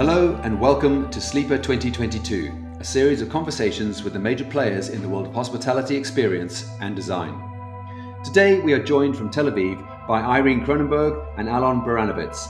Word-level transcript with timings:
Hello 0.00 0.34
and 0.44 0.58
welcome 0.58 1.10
to 1.10 1.20
Sleeper 1.20 1.58
2022, 1.58 2.78
a 2.80 2.84
series 2.84 3.20
of 3.20 3.28
conversations 3.28 4.02
with 4.02 4.14
the 4.14 4.18
major 4.18 4.46
players 4.46 4.88
in 4.88 5.02
the 5.02 5.08
world 5.10 5.26
of 5.26 5.34
hospitality 5.34 5.94
experience 5.94 6.66
and 6.80 6.96
design. 6.96 7.38
Today 8.24 8.60
we 8.60 8.72
are 8.72 8.82
joined 8.82 9.14
from 9.14 9.28
Tel 9.28 9.50
Aviv 9.50 9.76
by 10.08 10.22
Irene 10.22 10.64
Kronenberg 10.64 11.22
and 11.36 11.50
Alon 11.50 11.82
Baranowitz, 11.82 12.46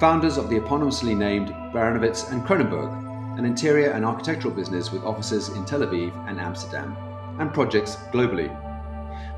founders 0.00 0.36
of 0.36 0.50
the 0.50 0.58
eponymously 0.58 1.16
named 1.16 1.50
Baranowitz 1.72 2.32
and 2.32 2.42
Kronenberg, 2.42 3.38
an 3.38 3.44
interior 3.44 3.92
and 3.92 4.04
architectural 4.04 4.52
business 4.52 4.90
with 4.90 5.04
offices 5.04 5.50
in 5.50 5.64
Tel 5.64 5.82
Aviv 5.82 6.28
and 6.28 6.40
Amsterdam, 6.40 6.96
and 7.38 7.54
projects 7.54 7.98
globally. 8.12 8.50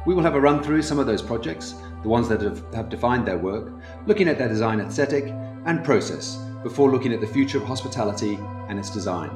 We 0.07 0.15
will 0.15 0.23
have 0.23 0.37
a 0.37 0.41
run 0.41 0.63
through 0.63 0.81
some 0.81 0.99
of 0.99 1.07
those 1.07 1.21
projects, 1.21 1.75
the 2.03 2.09
ones 2.09 2.31
that 2.31 2.41
have, 2.41 2.65
have 2.73 2.89
defined 2.89 3.29
their 3.29 3.37
work, 3.37 3.75
looking 4.07 4.27
at 4.27 4.39
their 4.39 4.49
design 4.49 4.81
aesthetic 4.81 5.27
and 5.67 5.85
process 5.85 6.46
before 6.63 6.91
looking 6.91 7.13
at 7.13 7.21
the 7.21 7.27
future 7.27 7.59
of 7.59 7.65
hospitality 7.65 8.39
and 8.69 8.79
its 8.79 8.91
design. 8.91 9.31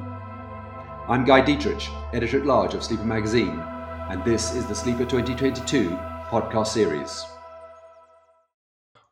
I'm 1.07 1.25
Guy 1.25 1.41
Dittrich, 1.41 1.89
editor 2.13 2.39
at 2.39 2.45
large 2.45 2.73
of 2.73 2.83
Sleeper 2.83 3.03
Magazine, 3.03 3.59
and 4.09 4.23
this 4.23 4.55
is 4.55 4.65
the 4.65 4.75
Sleeper 4.75 5.05
2022 5.05 5.89
podcast 6.29 6.67
series. 6.67 7.25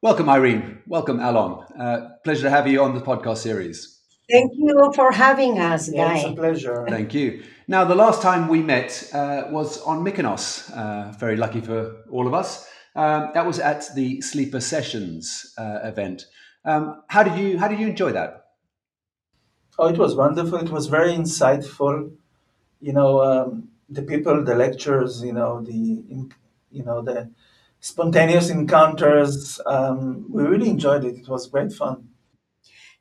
Welcome, 0.02 0.30
Irene. 0.30 0.82
Welcome, 0.88 1.20
Alon. 1.20 1.66
Uh, 1.78 2.10
pleasure 2.24 2.44
to 2.44 2.50
have 2.50 2.68
you 2.68 2.82
on 2.82 2.96
the 2.96 3.02
podcast 3.02 3.38
series. 3.38 4.00
Thank 4.32 4.52
you 4.56 4.92
for 4.96 5.12
having 5.12 5.60
us, 5.60 5.90
Guy. 5.90 5.98
Yeah, 5.98 6.16
it's 6.16 6.26
a 6.26 6.34
pleasure. 6.34 6.86
Thank 6.88 7.14
you. 7.14 7.44
Now, 7.68 7.84
the 7.84 7.96
last 7.96 8.22
time 8.22 8.48
we 8.48 8.62
met 8.62 9.10
uh, 9.14 9.44
was 9.50 9.82
on 9.82 10.04
Mykonos. 10.04 10.72
Uh, 10.72 11.12
very 11.14 11.36
lucky 11.36 11.62
for 11.62 12.04
all 12.12 12.28
of 12.28 12.34
us. 12.34 12.68
Um, 12.96 13.32
that 13.34 13.46
was 13.46 13.60
at 13.60 13.94
the 13.96 14.22
Sleeper 14.22 14.60
Sessions 14.60 15.54
uh, 15.58 15.80
event. 15.84 16.26
Um, 16.70 17.04
how 17.08 17.24
did 17.24 17.38
you 17.40 17.58
How 17.58 17.68
did 17.68 17.80
you 17.80 17.88
enjoy 17.88 18.12
that? 18.14 18.46
Oh, 19.78 19.88
it 19.88 19.98
was 19.98 20.16
wonderful. 20.16 20.60
It 20.60 20.70
was 20.70 20.88
very 20.88 21.14
insightful. 21.14 22.12
You 22.82 22.94
know, 22.94 23.24
um, 23.24 23.70
the 23.90 24.04
people, 24.04 24.44
the 24.44 24.56
lectures. 24.56 25.24
You 25.24 25.34
know, 25.34 25.62
the 25.62 26.04
you 26.72 26.84
know 26.84 27.02
the 27.02 27.32
spontaneous 27.82 28.50
encounters. 28.50 29.62
Um, 29.66 30.26
we 30.32 30.44
really 30.44 30.70
enjoyed 30.70 31.06
it. 31.06 31.18
It 31.18 31.30
was 31.30 31.48
great 31.48 31.74
fun. 31.74 32.10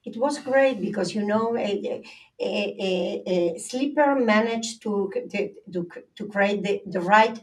It 0.05 0.17
was 0.17 0.39
great 0.39 0.81
because 0.81 1.15
you 1.15 1.25
know, 1.25 1.57
a, 1.57 2.03
a, 2.41 2.77
a, 2.89 3.55
a 3.55 3.59
Sleeper 3.59 4.15
managed 4.17 4.83
to 4.83 5.13
to 5.33 5.87
to 6.17 6.27
create 6.29 6.63
the, 6.63 6.83
the 6.87 7.01
right 7.01 7.37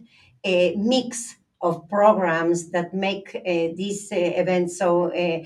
uh, 0.43 0.69
mix 0.77 1.35
of 1.65 1.89
programs 1.89 2.69
that 2.71 2.93
make 2.93 3.27
uh, 3.35 3.41
these 3.81 4.01
uh, 4.11 4.15
events 4.43 4.77
so 4.77 5.11
uh, 5.11 5.39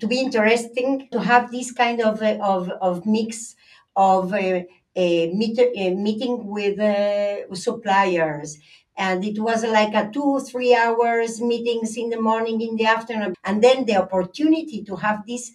to 0.00 0.06
be 0.06 0.18
interesting 0.20 1.08
to 1.12 1.20
have 1.20 1.50
this 1.50 1.72
kind 1.72 2.00
of 2.00 2.22
uh, 2.22 2.38
of, 2.42 2.70
of 2.80 3.06
mix 3.06 3.54
of 3.94 4.32
uh, 4.32 4.60
meet, 4.94 5.58
meeting 5.96 6.46
with 6.46 6.78
uh, 6.78 7.54
suppliers. 7.54 8.58
And 8.98 9.24
it 9.24 9.38
was 9.38 9.62
like 9.64 9.94
a 9.94 10.10
two 10.10 10.40
three 10.40 10.74
hours 10.74 11.40
meetings 11.40 11.96
in 11.96 12.08
the 12.10 12.20
morning 12.20 12.60
in 12.62 12.76
the 12.76 12.86
afternoon. 12.86 13.34
And 13.44 13.62
then 13.62 13.84
the 13.84 13.96
opportunity 13.96 14.82
to 14.84 14.96
have 14.96 15.26
this 15.26 15.52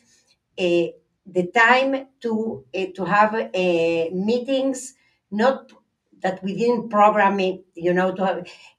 the 0.58 1.52
time 1.54 2.08
to 2.22 2.66
to 2.96 3.06
have 3.06 3.34
meetings 4.14 4.94
not 5.32 5.72
that 6.22 6.44
we 6.44 6.56
didn't 6.56 6.90
program 6.90 7.40
it, 7.40 7.66
you 7.76 7.94
know, 7.94 8.14
to 8.14 8.26
have, 8.26 8.38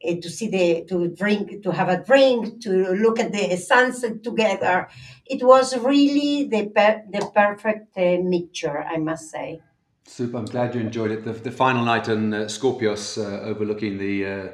uh, 0.09 0.15
to 0.21 0.31
see 0.31 0.49
the 0.49 0.85
to 0.89 1.09
drink, 1.09 1.63
to 1.63 1.71
have 1.73 1.89
a 1.89 2.03
drink, 2.03 2.63
to 2.63 2.93
look 2.93 3.19
at 3.21 3.33
the 3.33 3.57
sunset 3.57 4.23
together. 4.23 4.89
It 5.27 5.43
was 5.43 5.77
really 5.79 6.49
the 6.49 6.69
per- 6.69 7.05
the 7.11 7.31
perfect 7.35 7.97
uh, 7.97 8.19
mixture, 8.23 8.83
I 8.83 8.99
must 8.99 9.31
say. 9.31 9.63
Super. 10.07 10.39
I'm 10.39 10.45
glad 10.45 10.75
you 10.75 10.81
enjoyed 10.81 11.11
it. 11.11 11.25
The, 11.25 11.33
the 11.33 11.51
final 11.51 11.85
night 11.85 12.09
on 12.09 12.35
uh, 12.35 12.39
Skorpios, 12.43 13.19
uh, 13.19 13.43
overlooking 13.43 13.99
the 13.99 14.27
uh, 14.27 14.49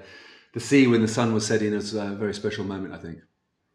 the 0.53 0.61
sea 0.61 0.87
when 0.87 1.03
the 1.03 1.09
sun 1.09 1.33
was 1.35 1.47
setting, 1.47 1.73
was 1.75 1.95
a 1.95 2.15
very 2.15 2.35
special 2.35 2.65
moment. 2.65 2.95
I 2.95 2.99
think. 2.99 3.19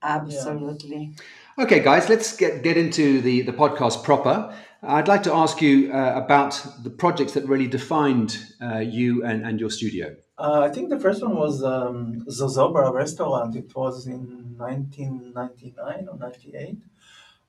Absolutely. 0.02 1.16
Yeah. 1.58 1.64
Okay, 1.66 1.80
guys, 1.80 2.10
let's 2.10 2.36
get 2.36 2.64
get 2.64 2.78
into 2.78 3.22
the 3.22 3.42
the 3.42 3.54
podcast 3.54 4.04
proper. 4.04 4.56
I'd 4.86 5.08
like 5.08 5.24
to 5.24 5.34
ask 5.34 5.62
you 5.62 5.94
uh, 5.94 6.14
about 6.16 6.66
the 6.84 6.90
projects 6.90 7.34
that 7.34 7.48
really 7.48 7.68
defined 7.68 8.38
uh, 8.62 8.80
you 8.80 9.24
and, 9.24 9.46
and 9.46 9.60
your 9.60 9.70
studio. 9.70 10.16
Uh, 10.38 10.62
I 10.62 10.70
think 10.70 10.90
the 10.90 11.00
first 11.00 11.22
one 11.22 11.36
was 11.36 11.64
um, 11.64 12.26
Zozobra 12.28 12.92
restaurant. 12.94 13.56
It 13.56 13.74
was 13.74 14.08
in 14.08 14.56
1999 14.58 16.08
or 16.12 16.18
98. 16.18 16.78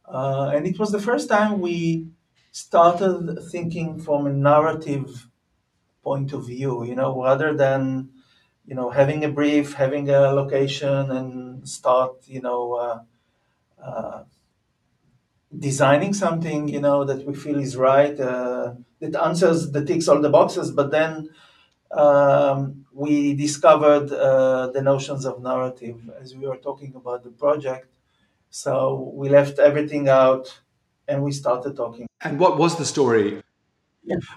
Uh, 0.07 0.53
and 0.55 0.67
it 0.67 0.79
was 0.79 0.93
the 0.93 1.01
first 1.01 1.29
time 1.29 1.61
we 1.61 2.07
started 2.53 3.39
thinking 3.51 3.99
from 3.99 4.27
a 4.27 4.33
narrative 4.33 5.29
point 6.05 6.33
of 6.33 6.47
view, 6.47 6.85
you 6.85 6.95
know, 6.95 7.21
rather 7.21 7.57
than, 7.57 8.11
you 8.65 8.77
know, 8.77 8.91
having 8.91 9.25
a 9.25 9.29
brief, 9.29 9.75
having 9.75 10.09
a 10.09 10.21
location 10.33 11.11
and 11.11 11.69
start, 11.69 12.13
you 12.27 12.41
know, 12.41 12.75
uh, 12.75 13.01
uh, 13.83 14.25
designing 15.59 16.13
something 16.13 16.69
you 16.69 16.81
know 16.81 17.05
that 17.05 17.27
we 17.27 17.35
feel 17.35 17.59
is 17.59 17.77
right 17.77 18.19
uh, 18.21 18.75
that 19.01 19.15
answers 19.17 19.71
that 19.73 19.87
ticks 19.87 20.09
all 20.09 20.21
the 20.21 20.31
boxes 20.31 20.71
but 20.71 20.91
then 20.91 21.29
um, 21.93 22.87
we 22.93 23.35
discovered 23.35 24.11
uh, 24.13 24.69
the 24.69 24.83
notions 24.83 25.25
of 25.25 25.43
narrative 25.43 25.99
as 26.21 26.35
we 26.35 26.47
were 26.47 26.57
talking 26.57 26.95
about 26.97 27.23
the 27.23 27.31
project. 27.31 27.89
So 28.51 29.13
we 29.15 29.29
left 29.29 29.59
everything 29.59 30.09
out 30.09 30.61
and 31.09 31.23
we 31.23 31.33
started 31.33 31.77
talking. 31.77 32.07
And 32.23 32.39
what 32.39 32.59
was 32.59 32.77
the 32.77 32.85
story? 32.85 33.43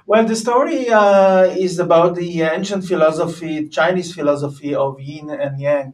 Well 0.06 0.26
the 0.26 0.36
story 0.36 0.90
uh, 0.90 1.44
is 1.44 1.78
about 1.80 2.16
the 2.16 2.42
ancient 2.42 2.86
philosophy 2.86 3.68
chinese 3.68 4.14
philosophy 4.16 4.74
of 4.74 5.00
yin 5.00 5.30
and 5.30 5.60
yang 5.60 5.94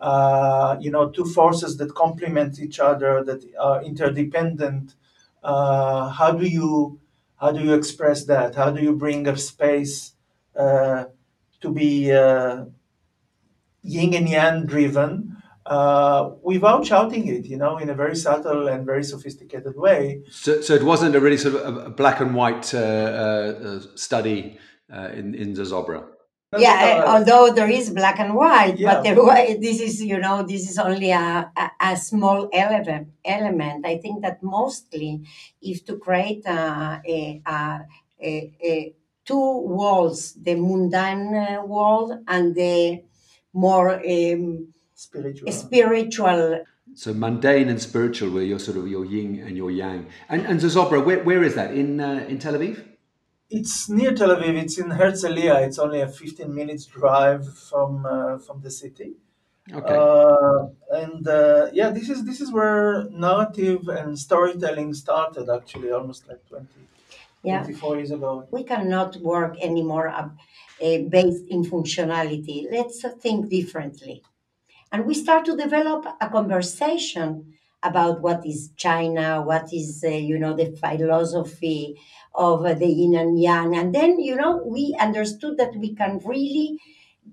uh, 0.00 0.76
you 0.80 0.90
know, 0.90 1.08
two 1.10 1.24
forces 1.24 1.76
that 1.78 1.94
complement 1.94 2.60
each 2.60 2.80
other, 2.80 3.24
that 3.24 3.44
are 3.58 3.82
interdependent. 3.82 4.94
Uh, 5.42 6.08
how 6.10 6.32
do 6.32 6.46
you 6.46 7.00
how 7.36 7.52
do 7.52 7.62
you 7.62 7.74
express 7.74 8.24
that? 8.24 8.54
How 8.54 8.70
do 8.70 8.82
you 8.82 8.94
bring 8.94 9.26
a 9.28 9.36
space 9.36 10.12
uh, 10.58 11.04
to 11.60 11.70
be 11.70 12.12
uh, 12.12 12.64
yin 13.82 14.14
and 14.14 14.28
yang 14.28 14.66
driven 14.66 15.36
uh, 15.64 16.30
without 16.42 16.86
shouting 16.86 17.28
it? 17.28 17.46
You 17.46 17.56
know, 17.56 17.78
in 17.78 17.90
a 17.90 17.94
very 17.94 18.16
subtle 18.16 18.68
and 18.68 18.84
very 18.84 19.04
sophisticated 19.04 19.76
way. 19.76 20.22
So, 20.30 20.60
so 20.60 20.74
it 20.74 20.82
wasn't 20.82 21.14
a 21.14 21.20
really 21.20 21.38
sort 21.38 21.54
of 21.54 21.76
a 21.76 21.90
black 21.90 22.20
and 22.20 22.34
white 22.34 22.72
uh, 22.74 23.80
study 23.96 24.58
in 24.90 25.34
in 25.34 25.54
the 25.54 25.62
Zozobra 25.62 26.04
yeah 26.58 27.04
uh, 27.04 27.12
although 27.12 27.52
there 27.52 27.68
is 27.68 27.90
black 27.90 28.18
and 28.18 28.34
white 28.34 28.78
yeah. 28.78 28.94
but 28.94 29.04
the, 29.04 29.58
this 29.60 29.80
is 29.80 30.02
you 30.02 30.18
know 30.18 30.42
this 30.42 30.68
is 30.68 30.78
only 30.78 31.10
a, 31.10 31.50
a, 31.56 31.70
a, 31.80 31.96
small 31.96 32.48
element 32.52 33.08
element. 33.24 33.84
I 33.86 33.98
think 33.98 34.22
that 34.22 34.42
mostly 34.42 35.22
if 35.60 35.84
to 35.86 35.96
create 35.96 36.44
a, 36.46 37.00
a, 37.06 37.42
a 38.20 38.94
two 39.24 39.58
worlds 39.60 40.34
the 40.34 40.54
mundane 40.54 41.34
uh, 41.34 41.62
world 41.64 42.12
and 42.28 42.54
the 42.54 43.02
more 43.52 43.94
um, 43.94 44.68
spiritual. 44.94 45.52
spiritual. 45.52 46.64
So 46.94 47.12
mundane 47.12 47.68
and 47.68 47.82
spiritual 47.82 48.30
where 48.30 48.42
you're 48.42 48.58
sort 48.58 48.78
of 48.78 48.88
your 48.88 49.04
yin 49.04 49.42
and 49.46 49.56
your 49.56 49.70
yang. 49.70 50.06
And 50.28 50.46
and 50.46 50.60
Zozobra 50.60 51.04
where, 51.04 51.22
where 51.24 51.42
is 51.42 51.54
that? 51.56 51.74
In 51.74 52.00
uh, 52.00 52.24
in 52.28 52.38
tel 52.38 52.54
aviv 52.54 52.95
it's 53.50 53.88
near 53.88 54.12
Tel 54.12 54.34
Aviv. 54.34 54.56
It's 54.62 54.78
in 54.78 54.90
Herzliya. 54.90 55.66
It's 55.66 55.78
only 55.78 56.00
a 56.00 56.08
15 56.08 56.52
minutes 56.52 56.86
drive 56.86 57.56
from 57.58 58.06
uh, 58.06 58.38
from 58.38 58.60
the 58.60 58.70
city. 58.70 59.14
Okay. 59.72 59.96
Uh, 59.96 60.68
and 60.92 61.26
uh, 61.26 61.68
yeah, 61.72 61.90
this 61.90 62.08
is 62.08 62.24
this 62.24 62.40
is 62.40 62.52
where 62.52 63.08
narrative 63.10 63.88
and 63.88 64.18
storytelling 64.18 64.94
started. 64.94 65.48
Actually, 65.48 65.90
almost 65.90 66.28
like 66.28 66.46
20, 66.48 66.66
yeah. 67.42 67.62
24 67.62 67.96
years 67.96 68.10
ago. 68.12 68.46
We 68.50 68.62
cannot 68.62 69.16
work 69.16 69.56
anymore 69.60 70.08
uh, 70.08 70.28
based 70.78 71.44
in 71.48 71.64
functionality. 71.64 72.66
Let's 72.70 73.04
think 73.20 73.48
differently, 73.48 74.22
and 74.92 75.04
we 75.04 75.14
start 75.14 75.44
to 75.46 75.56
develop 75.56 76.06
a 76.20 76.28
conversation 76.28 77.55
about 77.82 78.20
what 78.20 78.44
is 78.46 78.70
China, 78.76 79.42
what 79.42 79.72
is 79.72 80.04
uh, 80.06 80.08
you 80.08 80.38
know 80.38 80.54
the 80.54 80.72
philosophy 80.76 82.00
of 82.34 82.64
uh, 82.64 82.74
the 82.74 82.86
yin 82.86 83.14
and 83.14 83.40
yang, 83.40 83.76
and 83.76 83.94
then 83.94 84.18
you 84.18 84.36
know 84.36 84.62
we 84.64 84.96
understood 85.00 85.56
that 85.58 85.74
we 85.76 85.94
can 85.94 86.20
really 86.24 86.78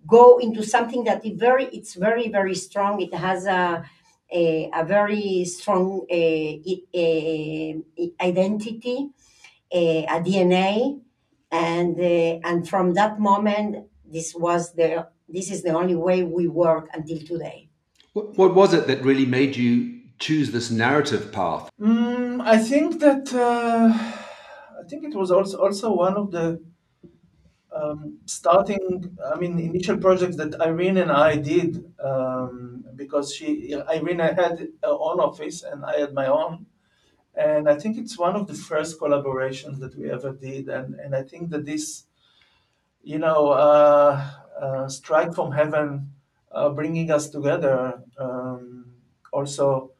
go 0.08 0.38
into 0.40 0.64
something 0.64 1.04
that 1.04 1.26
is 1.26 1.38
very 1.40 1.66
it's 1.66 1.96
very 1.96 2.30
very 2.30 2.56
strong. 2.56 3.02
It 3.02 3.14
has 3.14 3.46
a 3.46 3.84
a, 4.32 4.70
a 4.74 4.84
very 4.84 5.46
strong 5.46 6.06
uh, 6.12 6.16
a, 6.16 7.82
identity, 8.20 9.10
a, 9.72 10.06
DNA, 10.20 11.00
and 11.52 12.00
uh, 12.00 12.48
and 12.48 12.68
from 12.68 12.94
that 12.96 13.20
moment, 13.20 13.88
this 14.06 14.34
was 14.36 14.74
the 14.74 15.08
this 15.30 15.52
is 15.52 15.64
the 15.64 15.74
only 15.74 15.96
way 15.96 16.24
we 16.24 16.48
work 16.48 16.90
until 16.94 17.20
today. 17.20 17.70
What 18.14 18.54
was 18.54 18.74
it 18.74 18.88
that 18.88 19.04
really 19.04 19.26
made 19.26 19.56
you 19.56 19.93
choose 20.20 20.52
this 20.52 20.72
narrative 20.72 21.32
path? 21.32 21.70
Mm, 21.80 22.42
I 22.42 22.58
think 22.58 23.00
that 23.00 23.34
uh, 23.34 23.94
I 24.80 24.84
think 24.88 25.04
it 25.04 25.16
was 25.16 25.32
also 25.32 25.58
also 25.58 25.94
one 25.94 26.16
of 26.16 26.32
the 26.32 26.62
um, 27.72 28.20
starting. 28.26 29.18
I 29.26 29.36
mean, 29.36 29.60
initial 29.60 29.98
projects 29.98 30.38
that 30.38 30.60
Irene 30.62 30.98
and 30.98 31.12
I 31.12 31.38
did 31.38 31.92
um, 32.00 32.86
because 32.96 33.34
she 33.34 33.76
Irene 33.76 34.20
had 34.20 34.60
her 34.60 34.68
own 34.84 35.20
office 35.20 35.64
and 35.64 35.84
I 35.86 36.00
had 36.00 36.14
my 36.14 36.28
own, 36.28 36.68
and 37.36 37.70
I 37.70 37.76
think 37.80 37.98
it's 37.98 38.18
one 38.18 38.36
of 38.36 38.48
the 38.48 38.54
first 38.54 39.00
collaborations 39.00 39.80
that 39.80 39.98
we 39.98 40.12
ever 40.12 40.34
did, 40.34 40.70
and 40.70 40.96
and 40.96 41.16
I 41.16 41.24
think 41.24 41.50
that 41.52 41.66
this, 41.66 42.06
you 43.04 43.20
know, 43.20 43.50
uh, 43.50 44.30
uh, 44.60 44.88
strike 44.90 45.34
from 45.34 45.52
heaven, 45.52 46.14
uh, 46.52 46.70
bringing 46.70 47.12
us 47.12 47.30
together, 47.30 48.04
um, 48.20 48.94
also 49.32 49.93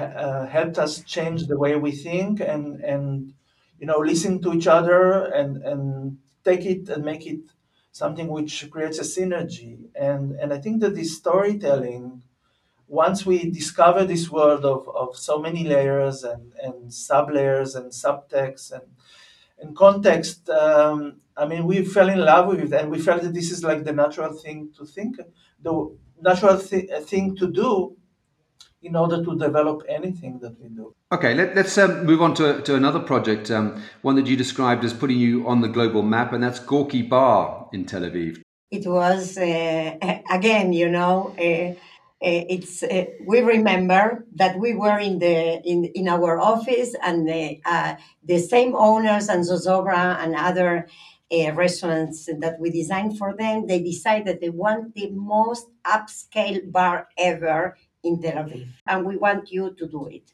uh, 0.00 0.46
helped 0.46 0.78
us 0.78 1.02
change 1.02 1.46
the 1.46 1.58
way 1.58 1.76
we 1.76 1.92
think 1.92 2.40
and 2.40 2.80
and 2.82 3.32
you 3.78 3.86
know 3.86 3.98
listen 3.98 4.40
to 4.42 4.52
each 4.52 4.66
other 4.66 5.24
and 5.32 5.62
and 5.62 6.18
take 6.44 6.64
it 6.64 6.88
and 6.88 7.04
make 7.04 7.26
it 7.26 7.40
something 7.92 8.28
which 8.28 8.70
creates 8.70 8.98
a 8.98 9.02
synergy. 9.02 9.78
And 9.94 10.32
and 10.40 10.52
I 10.52 10.58
think 10.58 10.80
that 10.82 10.94
this 10.94 11.16
storytelling 11.16 12.22
once 12.88 13.26
we 13.26 13.50
discover 13.50 14.04
this 14.04 14.30
world 14.30 14.64
of, 14.64 14.88
of 14.88 15.16
so 15.16 15.38
many 15.40 15.64
layers 15.64 16.24
and, 16.24 16.52
and 16.62 16.92
sub 16.94 17.30
layers 17.30 17.74
and 17.74 17.90
subtext 17.92 18.72
and 18.72 18.82
and 19.58 19.76
context, 19.76 20.48
um, 20.50 21.20
I 21.36 21.46
mean, 21.46 21.64
we 21.66 21.84
fell 21.84 22.08
in 22.08 22.20
love 22.20 22.48
with 22.48 22.60
it, 22.60 22.72
and 22.72 22.90
we 22.90 22.98
felt 23.00 23.22
that 23.22 23.34
this 23.34 23.50
is 23.50 23.64
like 23.64 23.84
the 23.84 23.92
natural 23.92 24.32
thing 24.34 24.70
to 24.76 24.84
think, 24.84 25.16
the 25.62 25.96
natural 26.20 26.58
th- 26.58 26.90
thing 27.04 27.36
to 27.36 27.50
do 27.50 27.96
in 28.86 28.96
order 28.96 29.24
to 29.24 29.36
develop 29.36 29.82
anything 29.88 30.38
that 30.38 30.54
we 30.60 30.68
do. 30.68 30.94
Okay, 31.12 31.34
let, 31.34 31.56
us 31.56 31.76
um, 31.78 32.06
move 32.06 32.22
on 32.22 32.34
to, 32.34 32.62
to 32.62 32.74
another 32.74 33.00
project, 33.00 33.50
um, 33.50 33.82
one 34.02 34.16
that 34.16 34.26
you 34.26 34.36
described 34.36 34.84
as 34.84 34.94
putting 34.94 35.18
you 35.18 35.46
on 35.46 35.60
the 35.60 35.68
global 35.68 36.02
map, 36.02 36.32
and 36.32 36.42
that's 36.42 36.60
Gorky 36.60 37.02
Bar 37.02 37.68
in 37.72 37.84
Tel 37.84 38.02
Aviv. 38.02 38.40
It 38.70 38.86
was, 38.86 39.36
uh, 39.36 39.96
again, 40.30 40.72
you 40.72 40.88
know, 40.88 41.34
uh, 41.38 41.74
uh, 42.24 42.44
it's 42.48 42.82
uh, 42.82 43.04
we 43.26 43.40
remember 43.40 44.24
that 44.34 44.58
we 44.58 44.74
were 44.74 44.98
in 44.98 45.18
the 45.18 45.60
in, 45.62 45.84
in 45.94 46.08
our 46.08 46.40
office 46.40 46.94
and 47.04 47.28
the, 47.28 47.60
uh, 47.66 47.94
the 48.24 48.38
same 48.38 48.74
owners 48.74 49.28
and 49.28 49.44
Zozobra 49.44 50.16
and 50.24 50.34
other 50.34 50.88
uh, 51.30 51.52
restaurants 51.52 52.24
that 52.38 52.58
we 52.58 52.70
designed 52.70 53.18
for 53.18 53.36
them 53.36 53.66
they 53.66 53.80
decided 53.80 54.40
they 54.40 54.48
want 54.48 54.94
the 54.94 55.10
most 55.10 55.66
upscale 55.84 56.72
bar 56.72 57.06
ever 57.18 57.76
in 58.02 58.20
Tel 58.20 58.44
Aviv, 58.44 58.68
and 58.86 59.06
we 59.06 59.16
want 59.16 59.50
you 59.50 59.74
to 59.74 59.86
do 59.86 60.06
it. 60.06 60.32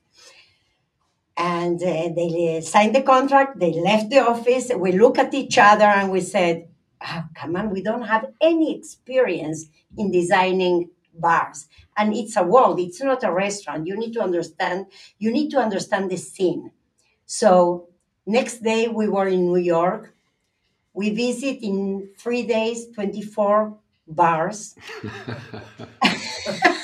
And 1.36 1.82
uh, 1.82 2.08
they 2.14 2.60
signed 2.62 2.94
the 2.94 3.02
contract, 3.02 3.58
they 3.58 3.72
left 3.72 4.10
the 4.10 4.20
office, 4.20 4.70
we 4.76 4.92
look 4.92 5.18
at 5.18 5.32
each 5.32 5.56
other 5.58 5.86
and 5.86 6.10
we 6.10 6.20
said, 6.20 6.68
oh, 7.02 7.24
come 7.34 7.56
on, 7.56 7.70
we 7.70 7.82
don't 7.82 8.02
have 8.02 8.26
any 8.40 8.76
experience 8.76 9.66
in 9.96 10.10
designing 10.10 10.90
bars. 11.14 11.66
And 11.96 12.14
it's 12.14 12.36
a 12.36 12.42
world, 12.42 12.78
it's 12.80 13.02
not 13.02 13.24
a 13.24 13.32
restaurant. 13.32 13.86
You 13.86 13.96
need 13.96 14.12
to 14.12 14.20
understand, 14.20 14.86
you 15.18 15.32
need 15.32 15.50
to 15.50 15.58
understand 15.58 16.10
the 16.10 16.16
scene. 16.16 16.70
So 17.26 17.88
next 18.26 18.62
day 18.62 18.88
we 18.88 19.08
were 19.08 19.28
in 19.28 19.46
New 19.46 19.56
York. 19.56 20.14
We 20.94 21.10
visit 21.10 21.62
in 21.62 22.10
three 22.18 22.42
days, 22.42 22.88
24 22.94 23.74
bars. 24.06 24.74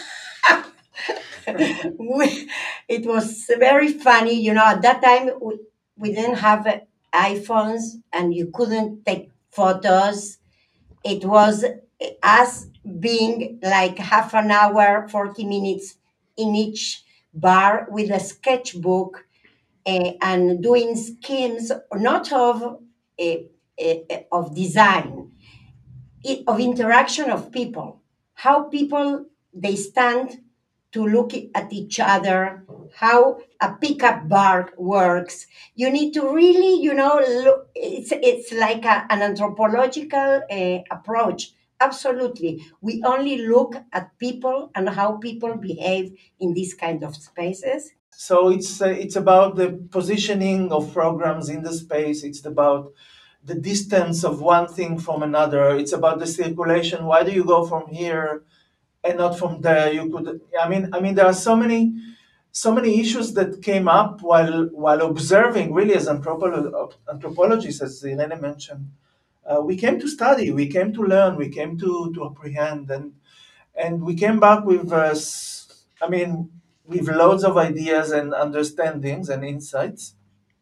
we, 1.98 2.50
it 2.88 3.06
was 3.06 3.50
very 3.58 3.88
funny. 3.92 4.34
You 4.34 4.54
know, 4.54 4.64
at 4.66 4.82
that 4.82 5.02
time, 5.02 5.30
we, 5.40 5.58
we 5.96 6.12
didn't 6.14 6.36
have 6.36 6.66
iPhones 7.14 8.00
and 8.12 8.34
you 8.34 8.50
couldn't 8.52 9.04
take 9.04 9.30
photos. 9.50 10.38
It 11.04 11.24
was 11.24 11.64
us 12.22 12.66
being 13.00 13.60
like 13.62 13.98
half 13.98 14.34
an 14.34 14.50
hour, 14.50 15.08
40 15.08 15.44
minutes 15.44 15.96
in 16.36 16.54
each 16.54 17.04
bar 17.34 17.86
with 17.90 18.10
a 18.10 18.20
sketchbook 18.20 19.26
uh, 19.86 20.12
and 20.22 20.62
doing 20.62 20.96
schemes, 20.96 21.72
not 21.94 22.32
of, 22.32 22.62
uh, 22.62 23.36
uh, 23.82 23.94
of 24.32 24.54
design, 24.54 25.32
it, 26.24 26.44
of 26.46 26.60
interaction 26.60 27.30
of 27.30 27.52
people, 27.52 28.02
how 28.34 28.64
people, 28.64 29.26
they 29.54 29.76
stand 29.76 30.38
to 30.92 31.06
look 31.06 31.32
at 31.54 31.72
each 31.72 32.00
other, 32.00 32.64
how 32.94 33.38
a 33.60 33.72
pickup 33.72 34.28
bar 34.28 34.70
works. 34.78 35.46
You 35.74 35.90
need 35.90 36.12
to 36.14 36.32
really, 36.32 36.82
you 36.82 36.94
know, 36.94 37.20
look, 37.44 37.68
it's, 37.74 38.12
it's 38.12 38.52
like 38.52 38.84
a, 38.84 39.06
an 39.10 39.22
anthropological 39.22 40.42
uh, 40.50 40.78
approach. 40.90 41.52
Absolutely. 41.80 42.64
We 42.80 43.02
only 43.04 43.46
look 43.46 43.76
at 43.92 44.18
people 44.18 44.70
and 44.74 44.88
how 44.88 45.18
people 45.18 45.56
behave 45.56 46.12
in 46.40 46.54
these 46.54 46.74
kind 46.74 47.04
of 47.04 47.14
spaces. 47.14 47.92
So 48.10 48.48
it's 48.48 48.82
uh, 48.82 48.86
it's 48.86 49.14
about 49.14 49.54
the 49.54 49.78
positioning 49.92 50.72
of 50.72 50.92
programs 50.92 51.48
in 51.48 51.62
the 51.62 51.72
space. 51.72 52.24
It's 52.24 52.44
about 52.44 52.92
the 53.44 53.54
distance 53.54 54.24
of 54.24 54.40
one 54.40 54.66
thing 54.66 54.98
from 54.98 55.22
another. 55.22 55.76
It's 55.76 55.92
about 55.92 56.18
the 56.18 56.26
circulation. 56.26 57.04
Why 57.04 57.22
do 57.22 57.30
you 57.30 57.44
go 57.44 57.64
from 57.64 57.86
here 57.86 58.42
and 59.04 59.18
not 59.18 59.38
from 59.38 59.60
there. 59.60 59.92
You 59.92 60.10
could, 60.10 60.40
I 60.60 60.68
mean, 60.68 60.90
I 60.92 61.00
mean, 61.00 61.14
there 61.14 61.26
are 61.26 61.34
so 61.34 61.56
many, 61.56 61.94
so 62.52 62.72
many 62.72 63.00
issues 63.00 63.32
that 63.34 63.62
came 63.62 63.88
up 63.88 64.22
while 64.22 64.66
while 64.72 65.02
observing. 65.02 65.72
Really, 65.74 65.94
as 65.94 66.08
anthropolo- 66.08 66.92
anthropologists, 67.10 67.82
as 67.82 68.04
Irene 68.04 68.40
mentioned, 68.40 68.90
uh, 69.46 69.60
we 69.62 69.76
came 69.76 69.98
to 70.00 70.08
study, 70.08 70.50
we 70.50 70.66
came 70.68 70.92
to 70.94 71.02
learn, 71.02 71.36
we 71.36 71.48
came 71.48 71.78
to 71.78 72.12
to 72.14 72.26
apprehend, 72.26 72.90
and 72.90 73.12
and 73.76 74.02
we 74.04 74.14
came 74.14 74.40
back 74.40 74.64
with, 74.64 74.92
uh, 74.92 75.14
I 76.02 76.08
mean, 76.08 76.50
with 76.86 77.08
loads 77.08 77.44
of 77.44 77.56
ideas 77.56 78.10
and 78.10 78.32
understandings 78.34 79.28
and 79.28 79.44
insights. 79.44 80.14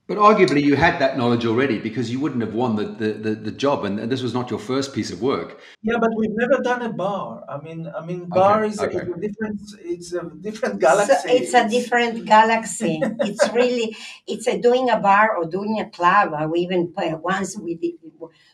But 0.08 0.18
arguably, 0.18 0.62
you 0.62 0.76
had 0.76 1.00
that 1.00 1.18
knowledge 1.18 1.44
already 1.44 1.80
because 1.80 2.12
you 2.12 2.20
wouldn't 2.20 2.40
have 2.40 2.54
won 2.54 2.76
the, 2.76 2.84
the, 2.84 3.12
the, 3.12 3.34
the 3.34 3.50
job, 3.50 3.84
and, 3.84 3.98
and, 3.98 4.10
this 4.10 4.22
was 4.22 4.32
not 4.32 4.50
your 4.50 4.60
first 4.60 4.94
piece 4.94 5.10
of 5.10 5.20
work. 5.20 5.58
Yeah, 5.82 5.98
but 5.98 6.10
we've 6.16 6.30
never 6.30 6.62
done 6.62 6.82
a 6.82 6.92
bar. 6.92 7.42
I 7.48 7.60
mean, 7.60 7.90
I 7.92 8.06
mean, 8.06 8.26
bar 8.26 8.62
okay, 8.62 8.72
is, 8.72 8.78
okay. 8.78 8.98
a, 8.98 9.18
different. 9.18 9.60
It's 9.80 10.12
a 10.12 10.30
different 10.40 10.80
galaxy. 10.80 11.12
So 11.12 11.34
it's 11.34 11.54
a 11.54 11.68
different 11.68 12.24
galaxy. 12.24 13.00
it's 13.02 13.52
really 13.52 13.96
it's 14.28 14.46
a, 14.46 14.60
doing 14.60 14.90
a 14.90 15.00
bar 15.00 15.36
or 15.36 15.44
doing 15.44 15.80
a 15.80 15.90
club. 15.90 16.32
Uh, 16.32 16.46
we 16.46 16.60
even 16.60 16.94
once 17.20 17.58
we 17.58 17.98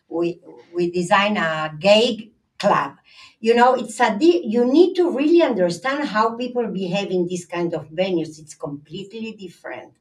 we 0.08 0.40
we 0.74 0.90
design 0.90 1.36
a 1.36 1.76
gay 1.78 2.32
club. 2.58 2.92
You 3.40 3.54
know, 3.54 3.74
it's 3.74 4.00
a 4.00 4.16
you 4.20 4.64
need 4.64 4.94
to 4.94 5.10
really 5.10 5.42
understand 5.42 6.08
how 6.08 6.34
people 6.34 6.66
behave 6.68 7.10
in 7.10 7.26
this 7.28 7.44
kind 7.44 7.74
of 7.74 7.90
venues. 7.90 8.38
It's 8.38 8.54
completely 8.54 9.32
different 9.32 9.92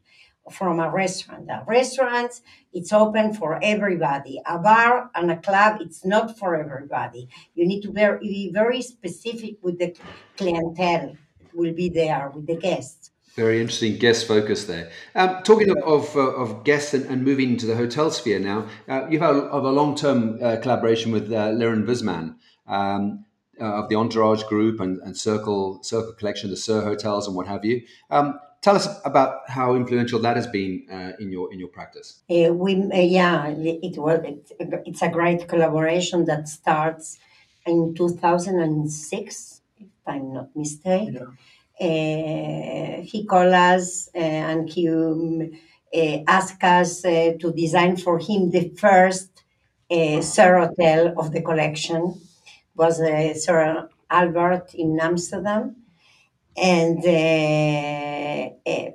from 0.50 0.79
a 0.79 0.89
restaurant. 0.89 1.50
A 1.50 1.63
restaurant, 1.67 2.41
it's 2.74 2.91
open 2.91 3.33
for 3.33 3.60
everybody. 3.62 4.41
A 4.45 4.57
bar 4.57 5.12
and 5.13 5.31
a 5.31 5.38
club, 5.38 5.81
it's 5.81 6.03
not 6.05 6.38
for 6.38 6.55
everybody. 6.55 7.29
You 7.53 7.67
need 7.67 7.81
to 7.81 7.91
be 7.91 8.51
very 8.53 8.81
specific 8.81 9.57
with 9.62 9.77
the 9.79 9.95
clientele 10.38 11.15
will 11.53 11.74
be 11.74 11.89
there 11.89 12.31
with 12.33 12.48
the 12.48 12.55
guests. 12.55 13.12
Very 13.36 13.62
interesting 13.62 13.98
guest 13.98 14.27
focus 14.27 14.65
there. 14.65 14.91
Um, 15.15 15.41
talking 15.43 15.69
of 15.69 15.77
of, 15.77 16.15
uh, 16.17 16.19
of 16.19 16.65
guests 16.65 16.93
and, 16.93 17.05
and, 17.05 17.24
moving 17.24 17.51
into 17.51 17.65
the 17.65 17.77
hotel 17.77 18.12
sphere 18.12 18.39
now, 18.39 18.67
uh, 18.89 19.07
you've 19.10 19.21
had 19.21 19.36
a, 19.36 19.55
a 19.55 19.71
long 19.71 19.95
term 19.95 20.38
uh, 20.41 20.57
collaboration 20.57 21.13
with 21.13 21.31
uh, 21.31 21.50
Liran 21.51 21.86
Wizman 21.86 22.36
um, 22.67 23.25
uh, 23.60 23.83
of 23.83 23.89
the 23.89 23.95
Entourage 23.95 24.43
Group 24.43 24.81
and, 24.81 25.00
and 25.03 25.15
Circle 25.15 25.81
Circle 25.81 26.13
Collection, 26.13 26.50
the 26.50 26.57
Sir 26.57 26.81
Hotels, 26.81 27.25
and 27.25 27.36
what 27.36 27.48
have 27.48 27.63
you. 27.63 27.83
Um, 28.10 28.38
tell 28.62 28.75
us 28.75 28.88
about 29.03 29.50
how 29.50 29.75
influential 29.75 30.20
that 30.20 30.36
has 30.36 30.48
been 30.48 30.86
uh, 30.91 31.12
in 31.20 31.32
your 31.32 31.51
in 31.51 31.60
your 31.60 31.70
practice. 31.70 32.22
Uh, 32.30 32.53
we 32.53 32.75
uh, 32.75 32.96
yeah, 32.96 33.48
it 33.48 33.98
was 33.98 34.20
it's 34.86 35.01
a 35.01 35.10
great 35.10 35.48
collaboration 35.48 36.25
that 36.25 36.48
starts 36.48 37.18
in 37.65 37.94
2006, 37.96 39.62
if 39.77 39.88
I'm 40.08 40.34
not 40.34 40.56
mistaken. 40.56 41.13
Yeah. 41.13 41.27
Uh, 41.80 43.01
he 43.01 43.25
called 43.25 43.53
us 43.53 44.08
uh, 44.13 44.20
and 44.20 44.70
he 44.70 44.88
um, 44.88 45.50
uh, 45.96 46.18
asked 46.27 46.63
us 46.63 47.01
to 47.01 47.53
design 47.56 47.98
for 47.98 48.20
him 48.20 48.51
the 48.51 48.70
first 48.77 49.30
Sir 49.89 50.60
hotel 50.60 51.13
of 51.18 51.34
the 51.34 51.41
collection. 51.41 52.22
It 52.46 52.75
was 52.75 52.98
Sir 53.44 53.89
Albert 54.10 54.74
in 54.75 55.00
Amsterdam 55.01 55.75
and 56.58 57.00
uh, 57.05 58.70
uh, 58.70 58.91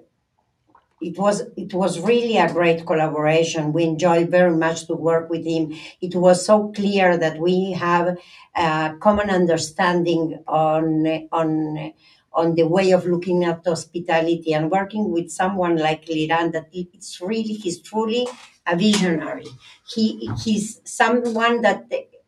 it 1.00 1.18
was 1.18 1.42
it 1.56 1.74
was 1.74 2.00
really 2.00 2.38
a 2.38 2.50
great 2.52 2.86
collaboration. 2.86 3.72
We 3.72 3.84
enjoyed 3.84 4.30
very 4.30 4.56
much 4.56 4.86
to 4.86 4.94
work 4.94 5.28
with 5.28 5.44
him. 5.44 5.74
It 6.00 6.14
was 6.14 6.44
so 6.44 6.72
clear 6.74 7.18
that 7.18 7.38
we 7.38 7.72
have 7.72 8.16
a 8.54 8.94
common 9.00 9.28
understanding 9.28 10.42
on 10.46 11.28
on 11.32 11.92
on 12.32 12.54
the 12.54 12.66
way 12.66 12.92
of 12.92 13.04
looking 13.06 13.44
at 13.44 13.62
hospitality 13.66 14.52
and 14.54 14.70
working 14.70 15.10
with 15.10 15.30
someone 15.30 15.76
like 15.76 16.06
Liran 16.06 16.52
that 16.52 16.68
it's 16.72 17.20
really 17.20 17.54
he's 17.54 17.80
truly 17.80 18.26
a 18.66 18.74
visionary. 18.74 19.46
He 19.94 20.30
he's 20.42 20.80
someone 20.84 21.60
that 21.60 21.84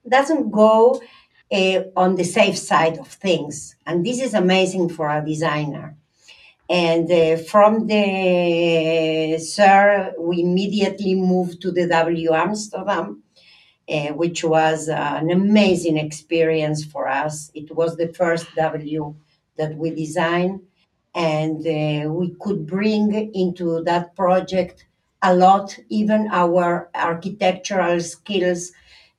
doesn't 0.08 0.50
go 0.50 1.00
uh, 1.52 1.82
on 1.96 2.16
the 2.16 2.24
safe 2.24 2.58
side 2.58 2.98
of 2.98 3.08
things, 3.08 3.76
and 3.86 4.04
this 4.04 4.20
is 4.20 4.34
amazing 4.34 4.88
for 4.90 5.08
a 5.08 5.24
designer. 5.24 5.96
And 6.70 7.10
uh, 7.10 7.36
from 7.38 7.86
the 7.86 9.38
SIR, 9.38 10.14
we 10.18 10.42
immediately 10.42 11.14
moved 11.14 11.62
to 11.62 11.70
the 11.72 11.86
W 11.88 12.32
Amsterdam, 12.34 13.22
uh, 13.88 14.08
which 14.08 14.44
was 14.44 14.88
an 14.88 15.30
amazing 15.30 15.96
experience 15.96 16.84
for 16.84 17.08
us. 17.08 17.50
It 17.54 17.74
was 17.74 17.96
the 17.96 18.08
first 18.08 18.46
W 18.56 19.14
that 19.56 19.76
we 19.76 19.90
designed, 19.90 20.60
and 21.14 21.60
uh, 21.66 22.12
we 22.12 22.34
could 22.40 22.66
bring 22.66 23.12
into 23.34 23.82
that 23.84 24.14
project 24.14 24.86
a 25.22 25.34
lot, 25.34 25.78
even 25.88 26.28
our 26.30 26.90
architectural 26.94 28.00
skills, 28.00 28.72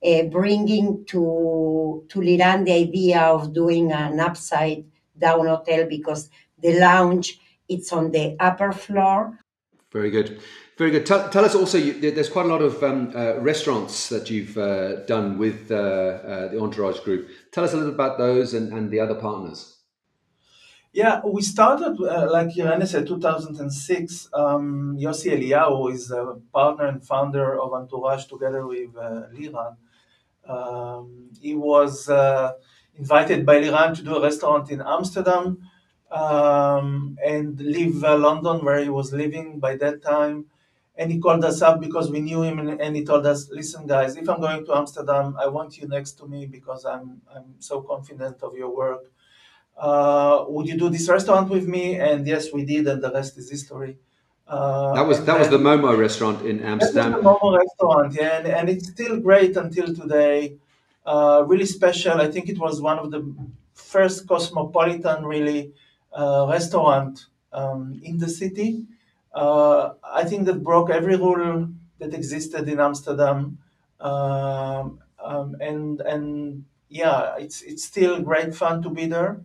uh, 0.04 0.22
bringing 0.24 1.04
to 1.06 2.04
to 2.08 2.20
Liran 2.20 2.64
the 2.64 2.72
idea 2.72 3.20
of 3.20 3.52
doing 3.52 3.92
an 3.92 4.20
upside 4.20 4.84
down 5.18 5.46
hotel 5.46 5.86
because 5.88 6.30
the 6.58 6.78
lounge 6.78 7.38
it's 7.68 7.92
on 7.92 8.10
the 8.10 8.36
upper 8.40 8.72
floor. 8.72 9.38
Very 9.92 10.10
good. 10.10 10.40
Very 10.76 10.90
good. 10.90 11.04
Tell, 11.04 11.28
tell 11.28 11.44
us 11.44 11.54
also, 11.54 11.78
you, 11.78 12.10
there's 12.10 12.28
quite 12.28 12.46
a 12.46 12.48
lot 12.48 12.62
of 12.62 12.82
um, 12.82 13.12
uh, 13.14 13.38
restaurants 13.40 14.08
that 14.08 14.30
you've 14.30 14.56
uh, 14.56 15.04
done 15.04 15.36
with 15.36 15.70
uh, 15.70 15.74
uh 15.74 16.48
the 16.48 16.58
Entourage 16.58 17.00
Group. 17.00 17.28
Tell 17.52 17.64
us 17.64 17.74
a 17.74 17.76
little 17.76 17.92
about 17.92 18.18
those 18.18 18.54
and, 18.54 18.72
and 18.72 18.90
the 18.90 18.98
other 18.98 19.14
partners. 19.14 19.76
Yeah, 20.92 21.20
we 21.24 21.42
started, 21.42 22.00
uh, 22.00 22.28
like 22.32 22.58
Irene 22.58 22.86
said, 22.86 23.06
2006. 23.06 24.28
Um, 24.32 24.96
Yossi 24.98 25.30
Eliyahu 25.30 25.92
is 25.92 26.10
a 26.10 26.36
partner 26.52 26.86
and 26.86 27.06
founder 27.06 27.60
of 27.60 27.72
Entourage 27.72 28.24
together 28.24 28.66
with 28.66 28.96
uh, 28.96 29.28
Liran. 29.32 29.76
Um, 30.50 31.30
he 31.40 31.54
was 31.54 32.08
uh, 32.08 32.52
invited 32.96 33.46
by 33.46 33.56
Liran 33.60 33.94
to 33.96 34.02
do 34.02 34.16
a 34.16 34.22
restaurant 34.22 34.70
in 34.70 34.80
Amsterdam 34.82 35.58
um, 36.10 37.16
and 37.24 37.58
leave 37.60 38.02
uh, 38.04 38.16
London 38.18 38.64
where 38.64 38.82
he 38.82 38.90
was 38.90 39.12
living 39.12 39.60
by 39.60 39.76
that 39.76 40.02
time. 40.02 40.46
And 40.96 41.10
he 41.10 41.18
called 41.18 41.44
us 41.44 41.62
up 41.62 41.80
because 41.80 42.10
we 42.10 42.20
knew 42.20 42.42
him, 42.42 42.58
and, 42.58 42.80
and, 42.80 42.94
he 42.94 43.04
told 43.04 43.24
us, 43.24 43.48
"Listen, 43.50 43.86
guys, 43.86 44.16
if 44.16 44.28
I'm 44.28 44.40
going 44.40 44.66
to 44.66 44.74
Amsterdam, 44.76 45.34
I 45.38 45.46
want 45.46 45.78
you 45.78 45.88
next 45.88 46.12
to 46.18 46.26
me 46.26 46.46
because 46.46 46.84
I'm 46.84 47.22
I'm 47.34 47.54
so 47.58 47.80
confident 47.80 48.42
of 48.42 48.54
your 48.54 48.74
work. 48.76 49.04
Uh, 49.76 50.44
would 50.48 50.66
you 50.66 50.76
do 50.78 50.90
this 50.90 51.08
restaurant 51.08 51.48
with 51.50 51.66
me?" 51.66 51.96
And 51.98 52.26
yes, 52.26 52.52
we 52.52 52.64
did, 52.64 52.86
and 52.88 53.02
the 53.02 53.12
rest 53.12 53.38
is 53.38 53.50
history. 53.50 53.98
Uh, 54.50 54.92
that 54.94 55.06
was 55.06 55.24
that 55.26 55.38
was 55.38 55.48
the 55.48 55.58
Momo 55.58 55.96
restaurant 55.96 56.44
in 56.44 56.60
Amsterdam. 56.64 57.12
the 57.12 57.18
Momo 57.18 57.56
restaurant, 57.56 58.12
yeah, 58.12 58.38
and, 58.38 58.48
and 58.48 58.68
it's 58.68 58.88
still 58.88 59.20
great 59.20 59.56
until 59.56 59.94
today. 59.94 60.56
Uh, 61.06 61.44
really 61.46 61.64
special. 61.64 62.20
I 62.20 62.28
think 62.28 62.48
it 62.48 62.58
was 62.58 62.80
one 62.80 62.98
of 62.98 63.12
the 63.12 63.22
first 63.74 64.26
cosmopolitan, 64.26 65.24
really 65.24 65.72
uh, 66.12 66.48
restaurant 66.50 67.26
um, 67.52 68.00
in 68.02 68.18
the 68.18 68.28
city. 68.28 68.86
Uh, 69.32 69.90
I 70.02 70.24
think 70.24 70.46
that 70.46 70.64
broke 70.64 70.90
every 70.90 71.14
rule 71.14 71.68
that 72.00 72.12
existed 72.12 72.68
in 72.68 72.80
Amsterdam, 72.80 73.56
um, 74.00 74.98
um, 75.24 75.56
and 75.60 76.00
and 76.00 76.64
yeah, 76.88 77.36
it's 77.38 77.62
it's 77.62 77.84
still 77.84 78.20
great 78.20 78.52
fun 78.52 78.82
to 78.82 78.90
be 78.90 79.06
there 79.06 79.38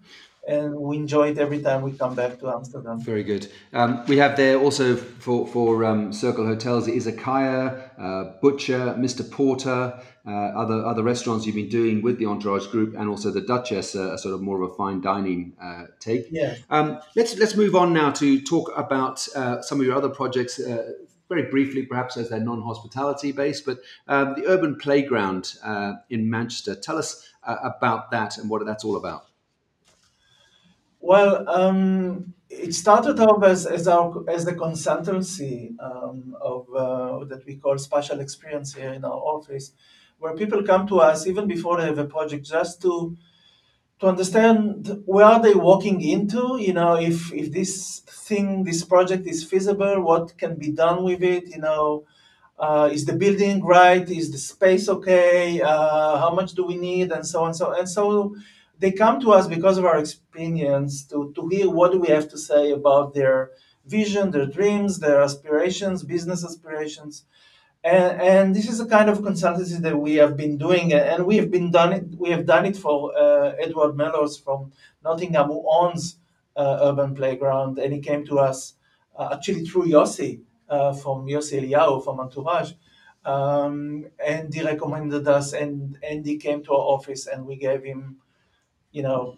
and 0.47 0.75
we 0.75 0.97
enjoy 0.97 1.31
it 1.31 1.37
every 1.37 1.61
time 1.61 1.81
we 1.81 1.91
come 1.91 2.15
back 2.15 2.39
to 2.39 2.49
Amsterdam. 2.49 2.99
Very 2.99 3.23
good. 3.23 3.47
Um, 3.73 4.03
we 4.07 4.17
have 4.17 4.37
there 4.37 4.57
also 4.57 4.95
for 4.95 5.47
for 5.47 5.83
um, 5.85 6.13
Circle 6.13 6.45
Hotels 6.45 6.87
Izakaya, 6.87 7.89
uh, 7.99 8.23
Butcher, 8.41 8.95
Mr. 8.97 9.29
Porter, 9.29 9.99
uh, 10.27 10.31
other 10.31 10.85
other 10.85 11.03
restaurants 11.03 11.45
you've 11.45 11.55
been 11.55 11.69
doing 11.69 12.01
with 12.01 12.19
the 12.19 12.25
Entourage 12.25 12.67
Group, 12.67 12.95
and 12.95 13.09
also 13.09 13.31
the 13.31 13.41
Duchess, 13.41 13.95
uh, 13.95 14.13
a 14.13 14.17
sort 14.17 14.35
of 14.35 14.41
more 14.41 14.61
of 14.61 14.71
a 14.71 14.75
fine 14.75 15.01
dining 15.01 15.53
uh, 15.61 15.85
take. 15.99 16.27
Yeah. 16.31 16.55
Um, 16.69 16.99
let's 17.15 17.37
let's 17.37 17.55
move 17.55 17.75
on 17.75 17.93
now 17.93 18.11
to 18.11 18.41
talk 18.41 18.71
about 18.75 19.27
uh, 19.35 19.61
some 19.61 19.79
of 19.79 19.85
your 19.85 19.95
other 19.95 20.09
projects. 20.09 20.59
Uh, 20.59 20.91
very 21.27 21.49
briefly, 21.49 21.83
perhaps 21.83 22.17
as 22.17 22.29
they're 22.29 22.39
non-hospitality 22.39 23.31
based, 23.31 23.65
but 23.65 23.79
um, 24.07 24.35
the 24.35 24.45
Urban 24.45 24.75
Playground 24.75 25.55
in 26.07 26.29
Manchester. 26.29 26.75
Tell 26.75 26.99
us 26.99 27.27
about 27.43 28.11
that 28.11 28.37
and 28.37 28.47
what 28.47 28.63
that's 28.63 28.85
all 28.85 28.95
about. 28.95 29.25
Well, 31.05 31.47
um, 31.47 32.33
it 32.50 32.74
started 32.74 33.19
off 33.19 33.43
as, 33.43 33.67
as, 33.67 33.88
our, 33.88 34.24
as 34.27 34.43
the 34.43 34.53
consultancy 34.53 35.75
um, 35.79 36.35
of 36.41 36.65
uh, 36.75 37.25
that 37.25 37.45
we 37.45 37.57
call 37.57 37.77
spatial 37.77 38.19
experience 38.21 38.74
here 38.74 38.91
in 38.91 39.05
our 39.05 39.12
office, 39.12 39.71
where 40.17 40.33
people 40.35 40.63
come 40.63 40.88
to 40.88 41.01
us 41.01 41.27
even 41.27 41.47
before 41.47 41.79
they 41.79 41.85
have 41.85 42.00
a 42.00 42.05
project 42.05 42.43
just 42.47 42.81
to 42.81 43.15
to 44.00 44.07
understand 44.07 45.03
where 45.05 45.25
are 45.25 45.41
they 45.41 45.53
walking 45.53 46.01
into 46.01 46.57
you 46.59 46.74
know 46.74 46.95
if 46.95 47.31
if 47.31 47.53
this 47.53 48.00
thing 48.27 48.65
this 48.65 48.83
project 48.83 49.25
is 49.25 49.41
feasible 49.43 50.01
what 50.01 50.38
can 50.38 50.55
be 50.55 50.69
done 50.71 51.03
with 51.05 51.24
it 51.24 51.47
you 51.47 51.62
know 51.62 52.03
uh, 52.59 52.89
is 52.91 53.05
the 53.05 53.13
building 53.13 53.63
right 53.63 54.09
is 54.09 54.31
the 54.31 54.38
space 54.38 54.89
okay 54.89 55.62
uh, 55.62 56.17
how 56.17 56.31
much 56.33 56.51
do 56.53 56.65
we 56.65 56.75
need 56.75 57.12
and 57.13 57.25
so 57.25 57.45
on 57.45 57.53
so 57.53 57.71
and 57.71 57.88
so 57.88 58.35
they 58.79 58.91
come 58.91 59.20
to 59.22 59.32
us 59.32 59.48
because 59.48 59.77
of 59.77 59.86
our 59.86 59.98
experience 59.98 61.03
to, 61.05 61.32
to 61.36 61.48
hear 61.48 61.70
what 61.70 62.00
we 62.00 62.08
have 62.08 62.29
to 62.29 62.38
say 62.38 62.72
about 62.72 63.13
their 63.13 63.51
vision, 63.86 64.32
their 64.32 64.46
dreams, 64.46 65.00
their 65.00 65.22
aspirations, 65.22 66.03
business 66.03 66.44
aspirations. 66.44 67.24
And, 67.84 68.22
and 68.22 68.55
this 68.55 68.67
is 68.67 68.79
a 68.79 68.88
kind 68.88 69.10
of 69.10 69.20
consultancy 69.20 69.79
that 69.79 69.98
we 69.98 70.15
have 70.15 70.36
been 70.36 70.58
doing, 70.58 70.91
and 70.94 71.25
we 71.25 71.38
have 71.38 71.51
been 71.51 71.70
done 71.72 71.94
it. 71.94 72.05
We 72.17 72.32
have 72.32 72.46
done 72.46 72.65
it 72.65 72.75
for 72.75 73.15
uh, 73.15 73.53
Edward 73.60 73.96
Mellows 73.96 74.38
from 74.39 74.72
Nottingham, 75.03 75.48
who 75.48 75.63
owns 75.70 76.17
uh, 76.55 76.79
Urban 76.82 77.13
Playground, 77.13 77.77
and 77.77 77.94
he 77.94 78.00
came 78.00 78.25
to 78.25 78.39
us 78.39 78.74
uh, 79.15 79.29
actually 79.34 79.65
through 79.65 79.84
Yossi 79.86 80.41
uh, 80.67 80.94
from 80.94 81.27
Yossi 81.27 81.62
Eliyahu 81.62 82.03
from 82.03 82.20
Entourage, 82.20 82.74
um, 83.24 84.08
and 84.25 84.51
he 84.51 84.63
recommended 84.63 85.27
us, 85.27 85.53
and 85.53 85.98
and 86.01 86.25
he 86.25 86.38
came 86.38 86.63
to 86.63 86.72
our 86.72 86.88
office, 86.98 87.27
and 87.27 87.46
we 87.46 87.55
gave 87.55 87.84
him 87.84 88.17
you 88.95 89.03
know, 89.03 89.37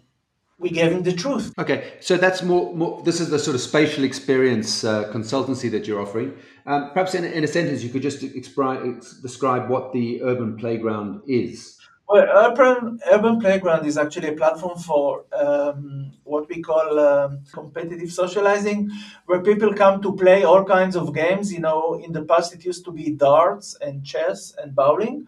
we 0.58 0.70
gave 0.70 0.92
him 0.92 1.02
the 1.02 1.12
truth. 1.12 1.52
Okay, 1.58 1.92
so 2.00 2.16
that's 2.16 2.42
more. 2.42 2.74
more 2.74 3.02
this 3.02 3.20
is 3.20 3.28
the 3.30 3.38
sort 3.38 3.54
of 3.54 3.60
spatial 3.60 4.04
experience 4.04 4.84
uh, 4.84 5.12
consultancy 5.12 5.70
that 5.70 5.86
you're 5.86 6.00
offering. 6.00 6.32
Um, 6.66 6.90
perhaps 6.92 7.14
in, 7.14 7.24
in, 7.24 7.44
a 7.44 7.46
sentence, 7.46 7.82
you 7.82 7.90
could 7.90 8.02
just 8.02 8.20
expri- 8.20 9.22
describe 9.22 9.68
what 9.68 9.92
the 9.92 10.22
urban 10.22 10.56
playground 10.56 11.22
is. 11.26 11.76
Well, 12.08 12.26
urban 12.46 13.00
urban 13.12 13.40
playground 13.40 13.84
is 13.86 13.98
actually 13.98 14.28
a 14.28 14.36
platform 14.42 14.78
for 14.78 15.24
um, 15.32 16.12
what 16.24 16.48
we 16.48 16.62
call 16.62 16.98
um, 16.98 17.40
competitive 17.52 18.10
socializing, 18.12 18.90
where 19.26 19.40
people 19.40 19.74
come 19.74 20.00
to 20.02 20.14
play 20.16 20.44
all 20.44 20.64
kinds 20.64 20.96
of 20.96 21.14
games. 21.14 21.52
You 21.52 21.60
know, 21.60 22.00
in 22.04 22.12
the 22.12 22.24
past 22.24 22.54
it 22.54 22.64
used 22.64 22.84
to 22.84 22.92
be 22.92 23.10
darts 23.10 23.76
and 23.80 24.04
chess 24.04 24.54
and 24.60 24.74
bowling 24.74 25.26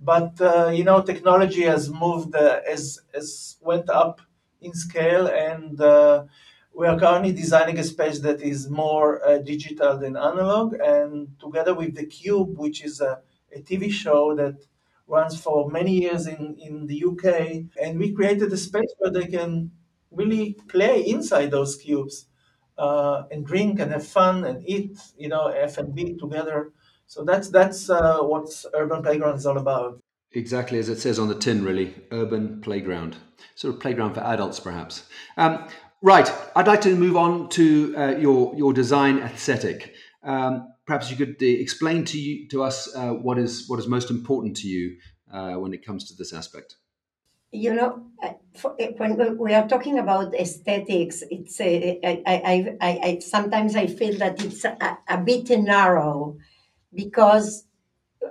but 0.00 0.40
uh, 0.40 0.68
you 0.68 0.84
know 0.84 1.02
technology 1.02 1.62
has 1.62 1.90
moved 1.90 2.34
uh, 2.34 2.60
as 2.68 3.00
as 3.14 3.56
went 3.60 3.88
up 3.90 4.20
in 4.60 4.72
scale 4.74 5.26
and 5.28 5.80
uh, 5.80 6.24
we 6.74 6.86
are 6.86 6.98
currently 6.98 7.32
designing 7.32 7.78
a 7.78 7.84
space 7.84 8.20
that 8.20 8.40
is 8.40 8.68
more 8.70 9.24
uh, 9.26 9.38
digital 9.38 9.98
than 9.98 10.16
analog. 10.16 10.74
And 10.74 11.28
together 11.40 11.74
with 11.74 11.94
the 11.96 12.06
cube 12.06 12.56
which 12.58 12.84
is 12.84 13.00
a, 13.00 13.20
a 13.54 13.60
tv 13.60 13.90
show 13.90 14.34
that 14.36 14.66
runs 15.06 15.40
for 15.40 15.68
many 15.70 16.00
years 16.02 16.26
in, 16.26 16.56
in 16.60 16.86
the 16.86 17.04
uk 17.04 17.24
and 17.82 17.98
we 17.98 18.12
created 18.12 18.52
a 18.52 18.56
space 18.56 18.92
where 18.98 19.10
they 19.10 19.26
can 19.26 19.72
really 20.12 20.54
play 20.68 21.02
inside 21.04 21.50
those 21.50 21.76
cubes 21.76 22.26
uh, 22.78 23.24
and 23.30 23.44
drink 23.44 23.80
and 23.80 23.90
have 23.90 24.06
fun 24.06 24.44
and 24.44 24.62
eat 24.68 24.96
you 25.18 25.28
know 25.28 25.48
f&b 25.48 26.16
together 26.16 26.72
so 27.10 27.24
that's 27.24 27.48
that's 27.48 27.90
uh, 27.90 28.20
what 28.20 28.48
urban 28.72 29.02
playground 29.02 29.36
is 29.36 29.44
all 29.44 29.58
about. 29.58 29.98
Exactly 30.30 30.78
as 30.78 30.88
it 30.88 31.00
says 31.00 31.18
on 31.18 31.26
the 31.26 31.34
tin, 31.34 31.64
really. 31.64 31.92
Urban 32.12 32.60
playground, 32.60 33.16
sort 33.56 33.74
of 33.74 33.80
playground 33.80 34.14
for 34.14 34.20
adults, 34.20 34.60
perhaps. 34.60 35.02
Um, 35.36 35.66
right. 36.02 36.32
I'd 36.54 36.68
like 36.68 36.82
to 36.82 36.94
move 36.94 37.16
on 37.16 37.48
to 37.50 37.96
uh, 37.96 38.16
your 38.16 38.54
your 38.54 38.72
design 38.72 39.18
aesthetic. 39.18 39.92
Um, 40.22 40.72
perhaps 40.86 41.10
you 41.10 41.16
could 41.16 41.34
uh, 41.42 41.46
explain 41.46 42.04
to 42.04 42.16
you 42.16 42.48
to 42.50 42.62
us 42.62 42.88
uh, 42.94 43.10
what 43.10 43.38
is 43.38 43.68
what 43.68 43.80
is 43.80 43.88
most 43.88 44.08
important 44.08 44.56
to 44.58 44.68
you 44.68 44.96
uh, 45.32 45.54
when 45.54 45.74
it 45.74 45.84
comes 45.84 46.08
to 46.10 46.14
this 46.16 46.32
aspect. 46.32 46.76
You 47.50 47.74
know, 47.74 48.06
uh, 48.22 48.34
for, 48.54 48.76
when 48.98 49.36
we 49.36 49.54
are 49.54 49.66
talking 49.66 49.98
about 49.98 50.32
aesthetics, 50.34 51.24
it's 51.28 51.60
a, 51.60 51.98
I, 52.04 52.22
I, 52.24 52.76
I, 52.80 53.00
I, 53.02 53.18
sometimes 53.18 53.74
I 53.74 53.88
feel 53.88 54.16
that 54.18 54.44
it's 54.44 54.64
a, 54.64 54.98
a 55.08 55.18
bit 55.18 55.50
narrow 55.58 56.38
because 56.94 57.64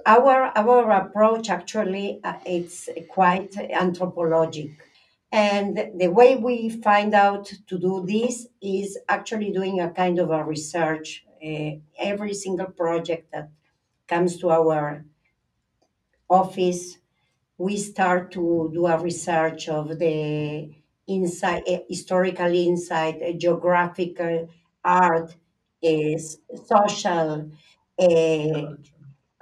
our 0.06 0.52
our 0.58 0.92
approach 0.92 1.50
actually 1.50 2.20
uh, 2.24 2.34
it's 2.46 2.90
quite 3.10 3.56
anthropologic. 3.58 4.72
And 5.32 5.92
the 5.96 6.08
way 6.10 6.36
we 6.38 6.70
find 6.70 7.14
out 7.14 7.46
to 7.68 7.78
do 7.78 8.06
this 8.06 8.48
is 8.62 8.98
actually 9.08 9.52
doing 9.52 9.80
a 9.80 9.92
kind 9.92 10.20
of 10.20 10.32
a 10.32 10.44
research 10.44 11.26
uh, 11.46 11.72
every 12.00 12.34
single 12.34 12.68
project 12.68 13.32
that 13.32 13.50
comes 14.08 14.38
to 14.40 14.50
our 14.50 15.06
office. 16.30 16.98
We 17.58 17.78
start 17.78 18.32
to 18.34 18.72
do 18.74 18.88
a 18.88 19.00
research 19.00 19.70
of 19.70 20.00
the 20.00 20.72
inside 21.08 21.64
uh, 21.68 21.80
historical 21.90 22.54
insight 22.54 23.22
uh, 23.22 23.34
geographical 23.34 24.50
art 24.84 25.36
is 25.82 26.40
social 26.66 27.52
uh, 28.00 28.76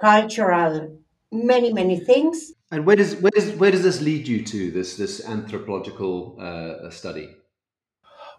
cultural, 0.00 0.98
many 1.32 1.72
many 1.72 1.98
things. 2.00 2.52
And 2.70 2.84
where 2.84 2.96
does 2.96 3.16
where 3.16 3.30
does 3.34 3.52
where 3.52 3.70
does 3.70 3.82
this 3.82 4.00
lead 4.00 4.28
you 4.28 4.44
to 4.44 4.70
this 4.70 4.96
this 4.96 5.24
anthropological 5.26 6.36
uh, 6.40 6.90
study? 6.90 7.36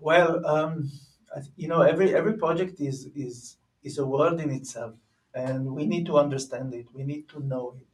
Well, 0.02 0.46
um, 0.46 0.92
you 1.56 1.68
know, 1.68 1.82
every 1.82 2.16
every 2.16 2.34
project 2.34 2.80
is 2.80 3.10
is 3.16 3.58
is 3.84 3.98
a 3.98 4.06
world 4.06 4.40
in 4.40 4.52
itself, 4.52 4.94
and 5.34 5.74
we 5.74 5.86
need 5.86 6.06
to 6.08 6.18
understand 6.18 6.74
it. 6.74 6.88
We 6.94 7.04
need 7.04 7.28
to 7.30 7.40
know 7.40 7.76
it, 7.80 7.88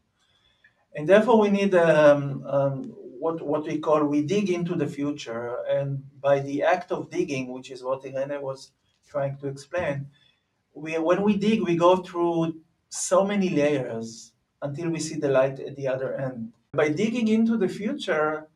and 0.93 1.07
therefore 1.07 1.39
we 1.39 1.49
need 1.49 1.73
um, 1.75 2.43
um, 2.45 2.83
what 3.19 3.41
what 3.41 3.65
we 3.65 3.79
call 3.79 4.03
we 4.05 4.21
dig 4.23 4.49
into 4.49 4.75
the 4.75 4.87
future, 4.87 5.57
and 5.69 6.03
by 6.21 6.39
the 6.39 6.63
act 6.63 6.91
of 6.91 7.09
digging, 7.09 7.51
which 7.51 7.71
is 7.71 7.83
what 7.83 8.05
Irene 8.05 8.41
was 8.41 8.71
trying 9.07 9.37
to 9.37 9.47
explain, 9.47 10.07
we 10.75 10.97
when 10.97 11.23
we 11.23 11.37
dig, 11.37 11.61
we 11.63 11.75
go 11.75 11.97
through 11.97 12.55
so 12.89 13.23
many 13.23 13.49
layers 13.49 14.33
until 14.61 14.89
we 14.89 14.99
see 14.99 15.15
the 15.15 15.29
light 15.29 15.59
at 15.59 15.75
the 15.75 15.87
other 15.87 16.13
end. 16.15 16.51
By 16.73 16.89
digging 16.89 17.27
into 17.29 17.57
the 17.57 17.69
future, 17.69 18.47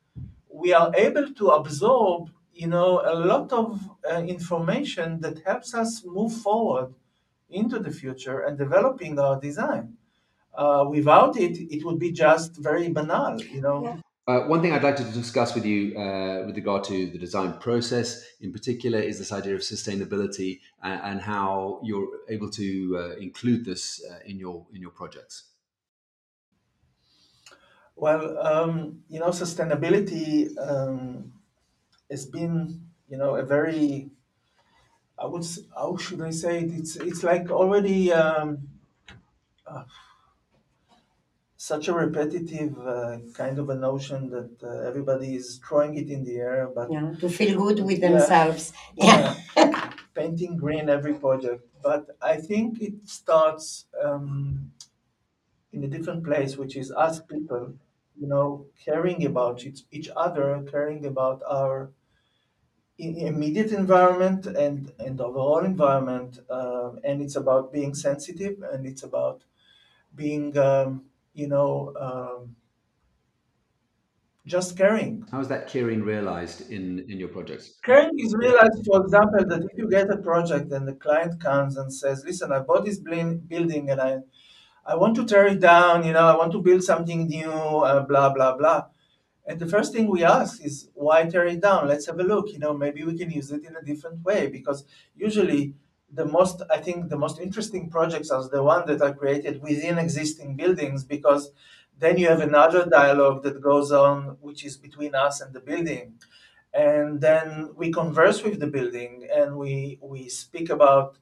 we 0.52 0.74
are 0.74 0.92
able 0.96 1.34
to 1.34 1.50
absorb, 1.50 2.30
you 2.54 2.68
know, 2.68 3.02
a 3.06 3.16
lot 3.16 3.52
of 3.54 3.80
uh, 4.10 4.22
information 4.22 5.22
that 5.22 5.40
helps 5.46 5.74
us 5.74 6.04
move 6.06 6.34
forward 6.34 6.94
into 7.50 7.80
the 7.80 7.92
future 7.92 8.42
and 8.42 8.58
developing 8.58 9.18
our 9.18 9.40
design. 9.40 9.94
Uh, 10.54 10.86
without 10.90 11.38
it, 11.38 11.58
it 11.74 11.86
would 11.86 12.00
be 12.00 12.12
just 12.12 12.58
very 12.58 12.90
banal, 12.90 13.42
you 13.42 13.62
know. 13.62 13.84
Yeah. 13.84 13.98
Uh, 14.30 14.42
one 14.42 14.62
thing 14.62 14.72
I'd 14.72 14.84
like 14.84 14.98
to 14.98 15.04
discuss 15.06 15.56
with 15.56 15.66
you 15.66 15.98
uh, 15.98 16.46
with 16.46 16.56
regard 16.56 16.84
to 16.84 17.10
the 17.10 17.18
design 17.18 17.54
process 17.54 18.24
in 18.42 18.54
particular 18.54 19.00
is 19.00 19.18
this 19.18 19.32
idea 19.32 19.56
of 19.56 19.62
sustainability 19.62 20.60
and, 20.84 21.02
and 21.04 21.22
how 21.22 21.80
you're 21.84 22.08
able 22.30 22.52
to 22.52 22.96
uh, 22.96 23.16
include 23.16 23.66
this 23.66 24.00
uh, 24.08 24.20
in 24.28 24.38
your 24.38 24.68
in 24.72 24.82
your 24.82 24.92
projects. 24.92 25.46
Well, 27.96 28.38
um, 28.38 29.00
you 29.10 29.20
know, 29.20 29.30
sustainability 29.30 30.56
um, 30.60 31.34
has 32.12 32.28
been, 32.28 32.82
you 33.08 33.18
know, 33.18 33.34
a 33.34 33.44
very, 33.44 34.12
I 35.18 35.26
would, 35.26 35.44
how 35.76 35.98
should 35.98 36.22
I 36.22 36.30
say 36.30 36.60
it? 36.60 36.72
It's 36.72 36.98
it's 36.98 37.24
like 37.24 37.50
already. 37.50 38.14
Um, 38.14 38.70
uh, 39.66 39.86
such 41.60 41.90
a 41.90 41.94
repetitive 41.94 42.80
uh, 42.80 43.18
kind 43.34 43.60
of 43.60 43.70
a 43.70 43.76
notion 43.76 44.30
that 44.30 44.64
uh, 44.64 44.88
everybody 44.88 45.36
is 45.36 45.58
throwing 45.58 45.98
it 45.98 46.10
in 46.10 46.24
the 46.24 46.38
air, 46.38 46.72
but 46.74 46.90
yeah, 46.90 47.14
to 47.20 47.28
feel 47.28 47.58
good 47.58 47.84
with 47.86 48.00
themselves. 48.00 48.72
Yeah, 48.96 49.36
yeah. 49.58 49.92
painting 50.16 50.56
green 50.56 50.88
every 50.90 51.16
project. 51.16 51.68
But 51.84 52.16
I 52.22 52.38
think 52.38 52.82
it 52.82 53.10
starts 53.10 53.86
um, 54.02 54.72
in 55.74 55.84
a 55.84 55.88
different 55.88 56.24
place, 56.24 56.56
which 56.58 56.78
is 56.78 56.92
us 56.92 57.20
people, 57.22 57.74
you 58.18 58.28
know, 58.28 58.68
caring 58.86 59.26
about 59.26 59.66
each, 59.66 59.82
each 59.92 60.10
other, 60.16 60.66
caring 60.72 61.06
about 61.06 61.42
our 61.46 61.92
immediate 62.98 63.72
environment 63.72 64.46
and 64.46 64.92
and 65.00 65.22
overall 65.22 65.64
environment, 65.64 66.40
uh, 66.50 66.92
and 67.04 67.22
it's 67.22 67.36
about 67.36 67.72
being 67.72 67.94
sensitive, 67.94 68.62
and 68.72 68.86
it's 68.86 69.04
about 69.04 69.44
being 70.16 70.58
um, 70.58 71.06
you 71.40 71.48
know, 71.48 71.94
um, 72.00 72.56
just 74.46 74.78
caring. 74.78 75.26
How 75.32 75.40
is 75.40 75.48
that 75.48 75.68
caring 75.68 76.02
realized 76.04 76.70
in, 76.72 77.06
in 77.08 77.20
your 77.20 77.30
projects? 77.30 77.78
Caring 77.84 78.18
is 78.18 78.36
realized, 78.36 78.86
for 78.86 79.02
example, 79.04 79.46
that 79.48 79.62
if 79.64 79.78
you 79.78 79.90
get 79.90 80.10
a 80.10 80.18
project 80.18 80.72
and 80.72 80.88
the 80.88 80.94
client 80.94 81.40
comes 81.40 81.78
and 81.78 81.94
says, 81.94 82.24
listen, 82.26 82.52
I 82.52 82.60
bought 82.60 82.86
this 82.86 83.00
building 83.00 83.90
and 83.90 84.02
I, 84.02 84.20
I 84.86 84.96
want 84.96 85.16
to 85.18 85.26
tear 85.26 85.46
it 85.48 85.60
down, 85.60 86.04
you 86.04 86.14
know, 86.14 86.26
I 86.26 86.36
want 86.36 86.52
to 86.54 86.62
build 86.62 86.84
something 86.84 87.28
new, 87.28 87.52
uh, 87.52 88.02
blah, 88.02 88.34
blah, 88.34 88.58
blah. 88.58 88.86
And 89.46 89.60
the 89.60 89.68
first 89.68 89.94
thing 89.94 90.08
we 90.08 90.24
ask 90.24 90.64
is, 90.64 90.90
why 90.94 91.26
tear 91.26 91.46
it 91.46 91.62
down? 91.62 91.88
Let's 91.88 92.08
have 92.08 92.20
a 92.20 92.24
look. 92.24 92.50
You 92.50 92.60
know, 92.60 92.74
maybe 92.74 93.04
we 93.04 93.18
can 93.18 93.32
use 93.32 93.52
it 93.52 93.64
in 93.66 93.76
a 93.76 93.82
different 93.82 94.24
way 94.24 94.48
because 94.48 94.84
usually 95.16 95.74
the 96.14 96.26
most 96.26 96.62
i 96.72 96.78
think 96.78 97.10
the 97.10 97.18
most 97.18 97.40
interesting 97.40 97.90
projects 97.90 98.30
are 98.32 98.48
the 98.50 98.64
ones 98.64 98.86
that 98.88 99.02
are 99.02 99.14
created 99.14 99.62
within 99.62 99.98
existing 99.98 100.56
buildings 100.56 101.04
because 101.04 101.52
then 101.98 102.18
you 102.18 102.28
have 102.28 102.42
another 102.42 102.86
dialogue 102.86 103.44
that 103.44 103.62
goes 103.62 103.92
on 103.92 104.38
which 104.42 104.64
is 104.66 104.78
between 104.78 105.14
us 105.14 105.42
and 105.42 105.54
the 105.54 105.60
building. 105.60 106.14
And 106.74 107.20
then 107.20 107.72
we 107.76 107.92
converse 107.92 108.44
with 108.44 108.60
the 108.60 108.68
building 108.68 109.28
and 109.34 109.58
we 109.58 110.00
we 110.02 110.30
speak 110.30 110.70
about 110.70 111.18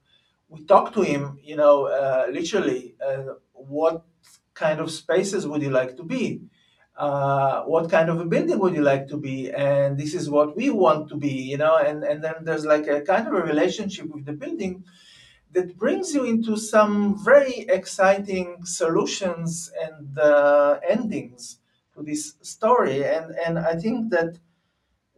we 0.50 0.64
talk 0.66 0.94
to 0.94 1.02
him 1.02 1.40
you 1.44 1.56
know 1.56 1.86
uh, 1.88 2.28
literally 2.32 2.96
uh, 3.06 3.34
what 3.54 4.04
kind 4.54 4.80
of 4.80 4.92
spaces 4.92 5.48
would 5.48 5.62
you 5.62 5.70
like 5.70 5.96
to 5.98 6.04
be 6.04 6.42
uh, 6.98 7.64
what 7.64 7.90
kind 7.90 8.10
of 8.10 8.20
a 8.20 8.26
building 8.26 8.60
would 8.60 8.74
you 8.74 8.82
like 8.82 9.08
to 9.10 9.18
be? 9.18 9.52
And 9.52 9.98
this 9.98 10.14
is 10.14 10.30
what 10.30 10.56
we 10.56 10.70
want 10.70 11.10
to 11.10 11.16
be 11.16 11.34
you 11.52 11.58
know? 11.58 11.78
And, 11.78 12.04
and 12.04 12.24
then 12.24 12.36
there's 12.42 12.66
like 12.66 12.88
a 12.88 13.02
kind 13.02 13.28
of 13.28 13.34
a 13.34 13.42
relationship 13.42 14.08
with 14.10 14.26
the 14.26 14.34
building 14.34 14.84
that 15.52 15.78
brings 15.78 16.14
you 16.14 16.24
into 16.26 16.58
some 16.58 17.24
very 17.24 17.66
exciting 17.70 18.66
solutions 18.66 19.72
and 19.82 20.18
uh, 20.20 20.80
endings 20.88 21.60
to 21.96 22.04
this 22.04 22.36
story. 22.42 23.04
And 23.06 23.36
and 23.46 23.58
i 23.60 23.76
think 23.76 24.12
that 24.12 24.38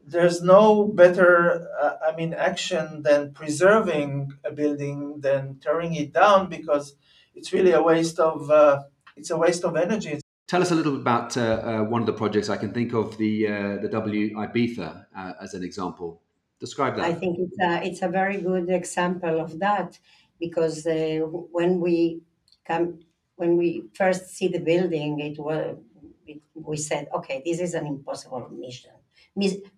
there's 0.05 0.41
no 0.41 0.85
better 0.85 1.67
uh, 1.81 1.95
i 2.07 2.15
mean 2.15 2.33
action 2.33 3.03
than 3.03 3.33
preserving 3.33 4.31
a 4.43 4.51
building 4.51 5.19
than 5.21 5.59
tearing 5.61 5.93
it 5.93 6.13
down 6.13 6.49
because 6.49 6.95
it's 7.35 7.53
really 7.53 7.71
a 7.71 7.81
waste 7.81 8.19
of 8.19 8.49
uh, 8.49 8.81
it's 9.15 9.29
a 9.29 9.37
waste 9.37 9.63
of 9.63 9.75
energy 9.75 10.19
Tell 10.49 10.63
us 10.63 10.71
a 10.71 10.75
little 10.75 10.93
bit 10.93 11.01
about 11.01 11.37
uh, 11.37 11.41
uh, 11.41 11.83
one 11.83 12.01
of 12.01 12.07
the 12.07 12.13
projects. 12.13 12.49
I 12.49 12.57
can 12.57 12.73
think 12.73 12.91
of 12.93 13.15
the 13.19 13.47
uh, 13.47 13.77
the 13.83 13.87
W 13.87 14.35
Ibiza 14.35 15.05
uh, 15.15 15.33
as 15.39 15.53
an 15.53 15.63
example. 15.63 16.23
Describe 16.59 16.95
that. 16.95 17.05
I 17.05 17.13
think 17.13 17.37
it's 17.37 17.59
a, 17.61 17.85
it's 17.87 18.01
a 18.01 18.07
very 18.07 18.41
good 18.41 18.67
example 18.71 19.39
of 19.39 19.59
that 19.59 19.99
because 20.39 20.87
uh, 20.87 21.19
when 21.51 21.79
we 21.79 22.21
come 22.65 22.99
when 23.35 23.57
we 23.57 23.83
first 23.93 24.29
see 24.29 24.47
the 24.47 24.59
building, 24.59 25.19
it 25.19 25.37
was 25.37 25.77
it, 26.25 26.41
we 26.55 26.77
said, 26.77 27.09
okay, 27.13 27.43
this 27.45 27.59
is 27.59 27.75
an 27.75 27.85
impossible 27.85 28.49
mission. 28.49 28.91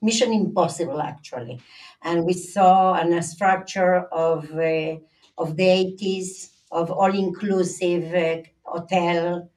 Mission 0.01 0.31
impossible, 0.31 1.01
actually, 1.01 1.59
and 2.01 2.23
we 2.23 2.31
saw 2.31 2.93
an, 2.93 3.11
a 3.11 3.21
structure 3.21 4.05
of 4.27 4.49
uh, 4.57 4.95
of 5.37 5.57
the 5.57 5.67
eighties 5.67 6.49
of 6.71 6.89
all 6.89 7.13
inclusive 7.13 8.45
hotel 8.63 9.50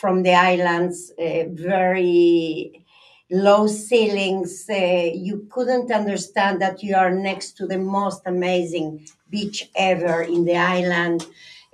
from 0.00 0.22
the 0.22 0.34
islands, 0.34 1.12
uh, 1.18 1.44
very 1.50 2.84
low 3.30 3.66
ceilings. 3.66 4.66
Uh, 4.68 5.10
you 5.14 5.46
couldn't 5.50 5.92
understand 5.92 6.60
that 6.62 6.82
you 6.82 6.94
are 6.96 7.10
next 7.10 7.56
to 7.58 7.66
the 7.66 7.78
most 7.78 8.22
amazing 8.26 9.06
beach 9.28 9.70
ever 9.76 10.22
in 10.22 10.44
the 10.44 10.56
island. 10.56 11.26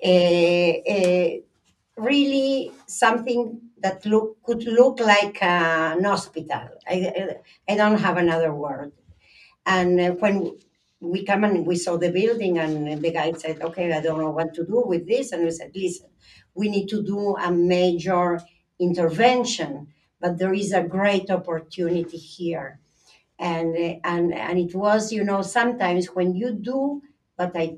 Uh, 0.04 0.72
uh 0.94 1.28
really 1.96 2.70
something 2.86 3.58
that 3.82 4.04
look 4.04 4.36
could 4.42 4.64
look 4.64 5.00
like 5.00 5.42
an 5.42 6.04
hospital. 6.04 6.68
I, 6.86 7.36
I 7.68 7.74
don't 7.74 7.98
have 7.98 8.18
another 8.18 8.52
word. 8.52 8.92
And 9.64 10.00
uh, 10.00 10.10
when 10.12 10.58
we 11.00 11.24
come 11.24 11.44
and 11.44 11.66
we 11.66 11.76
saw 11.76 11.96
the 11.96 12.10
building, 12.10 12.58
and 12.58 13.02
the 13.02 13.12
guy 13.12 13.32
said, 13.32 13.60
"Okay, 13.62 13.92
I 13.92 14.00
don't 14.00 14.20
know 14.20 14.30
what 14.30 14.54
to 14.54 14.64
do 14.64 14.82
with 14.86 15.06
this," 15.06 15.32
and 15.32 15.44
we 15.44 15.50
said, 15.50 15.72
"Listen, 15.74 16.08
we 16.56 16.68
need 16.68 16.88
to 16.88 17.02
do 17.02 17.36
a 17.36 17.50
major 17.52 18.40
intervention, 18.78 19.88
but 20.20 20.38
there 20.38 20.54
is 20.54 20.72
a 20.72 20.82
great 20.82 21.30
opportunity 21.30 22.16
here. 22.18 22.80
And, 23.38 23.76
and, 24.04 24.34
and 24.34 24.58
it 24.58 24.74
was, 24.74 25.12
you 25.12 25.24
know, 25.24 25.42
sometimes 25.42 26.06
when 26.06 26.34
you 26.34 26.52
do 26.52 27.02
what 27.36 27.52
I 27.54 27.76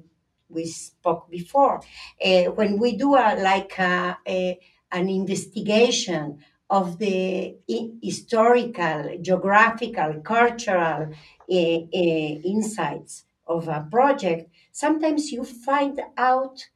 we 0.51 0.65
spoke 0.67 1.31
before, 1.31 1.81
uh, 2.25 2.45
when 2.45 2.79
we 2.79 2.97
do 2.97 3.15
a, 3.17 3.37
like 3.41 3.79
a, 3.79 4.17
a, 4.27 4.59
an 4.93 5.09
investigation 5.09 6.39
of 6.71 6.99
the 6.99 7.57
historical, 8.03 9.19
geographical, 9.21 10.21
cultural 10.23 11.09
uh, 11.11 11.55
uh, 11.55 11.89
insights 11.95 13.25
of 13.47 13.69
a 13.69 13.87
project, 13.91 14.51
sometimes 14.73 15.33
you 15.33 15.45
find 15.45 16.01
out 16.17 16.69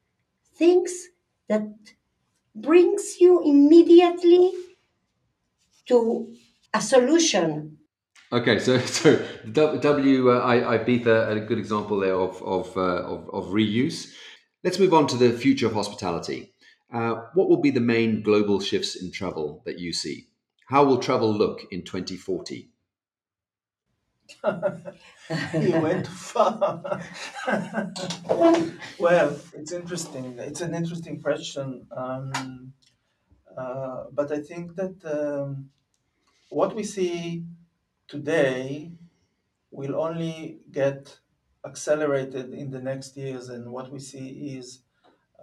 things 0.55 1.09
that 1.53 1.69
brings 2.55 3.21
you 3.21 3.43
immediately 3.45 4.53
to 5.87 6.35
a 6.73 6.81
solution. 6.81 7.77
Okay, 8.33 8.59
so 8.59 8.79
so 9.01 9.21
W 9.53 10.31
uh, 10.31 10.39
I, 10.39 10.79
Ibiza 10.79 11.31
a 11.31 11.41
good 11.41 11.59
example 11.59 12.01
there 12.01 12.17
of 12.17 12.43
of, 12.43 12.75
uh, 12.77 13.03
of, 13.15 13.29
of 13.31 13.45
reuse. 13.53 14.11
Let's 14.65 14.79
move 14.79 14.95
on 14.95 15.07
to 15.09 15.17
the 15.17 15.33
future 15.33 15.67
of 15.67 15.75
hospitality. 15.75 16.55
Uh, 16.93 17.15
what 17.35 17.49
will 17.49 17.61
be 17.61 17.71
the 17.71 17.81
main 17.95 18.23
global 18.23 18.59
shifts 18.61 18.97
in 18.97 19.13
travel 19.13 19.63
that 19.67 19.79
you 19.79 19.93
see? 19.93 20.29
How 20.69 20.85
will 20.85 20.99
travel 20.99 21.31
look 21.33 21.61
in 21.71 21.85
2040? 21.85 22.72
He 25.53 25.71
went 25.71 26.07
far. 26.07 27.01
well, 28.99 29.37
it's 29.55 29.73
interesting. 29.73 30.37
It's 30.39 30.61
an 30.61 30.75
interesting 30.75 31.21
question. 31.21 31.87
Um, 31.97 32.73
uh, 33.57 34.05
but 34.13 34.33
I 34.33 34.41
think 34.41 34.75
that 34.77 34.97
um, 35.05 35.71
what 36.49 36.75
we 36.75 36.85
see 36.85 37.45
today 38.09 38.93
will 39.71 40.01
only 40.01 40.59
get 40.71 41.19
accelerated 41.65 42.53
in 42.53 42.71
the 42.71 42.81
next 42.81 43.17
years, 43.17 43.49
and 43.49 43.71
what 43.73 43.91
we 43.93 43.99
see 43.99 44.57
is 44.57 44.81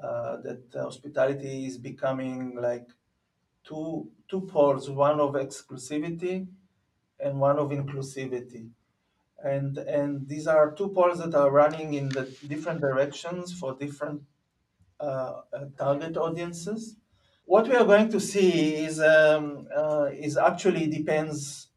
uh, 0.02 0.38
that 0.41 0.63
hospitality 0.73 1.65
is 1.65 1.78
becoming 1.78 2.56
like 2.56 2.88
two 3.63 4.10
two 4.28 4.41
poles: 4.41 4.89
one 4.89 5.19
of 5.19 5.34
exclusivity 5.34 6.47
and 7.19 7.39
one 7.39 7.60
of 7.60 7.69
inclusivity 7.69 8.69
and 9.43 9.78
and 9.78 10.28
these 10.28 10.47
are 10.47 10.71
two 10.71 10.89
poles 10.89 11.19
that 11.19 11.36
are 11.36 11.52
running 11.52 11.93
in 11.93 12.10
the 12.10 12.23
different 12.47 12.82
directions 12.82 13.54
for 13.58 13.75
different 13.75 14.23
uh, 14.99 15.41
uh, 15.54 15.65
target 15.78 16.17
audiences. 16.17 16.97
What 17.45 17.67
we 17.67 17.75
are 17.75 17.86
going 17.86 18.10
to 18.12 18.19
see 18.19 18.75
is 18.75 18.99
um, 18.99 19.67
uh, 19.75 20.10
is 20.13 20.38
actually 20.38 20.88
depends 20.88 21.69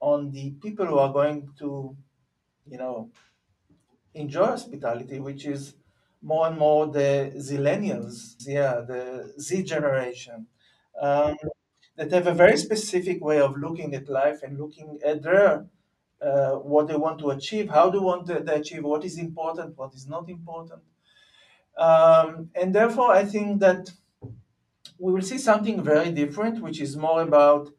on 0.00 0.30
the 0.32 0.52
people 0.62 0.86
who 0.86 0.98
are 0.98 1.12
going 1.12 1.50
to, 1.58 1.96
you 2.66 2.78
know, 2.78 3.10
enjoy 4.14 4.46
hospitality, 4.46 5.18
which 5.20 5.46
is 5.46 5.74
more 6.20 6.48
and 6.48 6.58
more 6.58 6.86
the 6.86 7.32
zillennials, 7.36 8.34
yeah, 8.46 8.80
the 8.80 9.32
Z 9.40 9.62
generation, 9.62 10.46
um, 11.00 11.36
that 11.96 12.10
have 12.12 12.26
a 12.26 12.34
very 12.34 12.56
specific 12.56 13.22
way 13.22 13.40
of 13.40 13.56
looking 13.56 13.94
at 13.94 14.08
life 14.08 14.42
and 14.42 14.58
looking 14.58 14.98
at 15.04 15.22
their 15.22 15.66
uh, 16.20 16.52
what 16.56 16.88
they 16.88 16.96
want 16.96 17.18
to 17.20 17.30
achieve, 17.30 17.70
how 17.70 17.90
they 17.90 17.98
want 17.98 18.26
to, 18.26 18.54
achieve, 18.54 18.84
what 18.84 19.04
is 19.04 19.18
important, 19.18 19.76
what 19.76 19.94
is 19.94 20.06
not 20.06 20.28
important. 20.28 20.82
Um, 21.76 22.50
and 22.54 22.74
therefore, 22.74 23.12
I 23.12 23.24
think 23.24 23.60
that 23.60 23.90
we 24.98 25.12
will 25.12 25.22
see 25.22 25.38
something 25.38 25.82
very 25.82 26.10
different, 26.10 26.60
which 26.60 26.80
is 26.80 26.96
more 26.96 27.22
about 27.22 27.70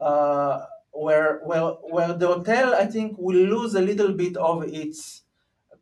uh, 0.00 0.66
where, 0.92 1.40
where, 1.44 1.62
where 1.82 2.12
the 2.12 2.28
hotel, 2.28 2.74
I 2.74 2.86
think, 2.86 3.16
will 3.18 3.36
lose 3.36 3.74
a 3.74 3.80
little 3.80 4.12
bit 4.12 4.36
of 4.36 4.64
its 4.64 5.22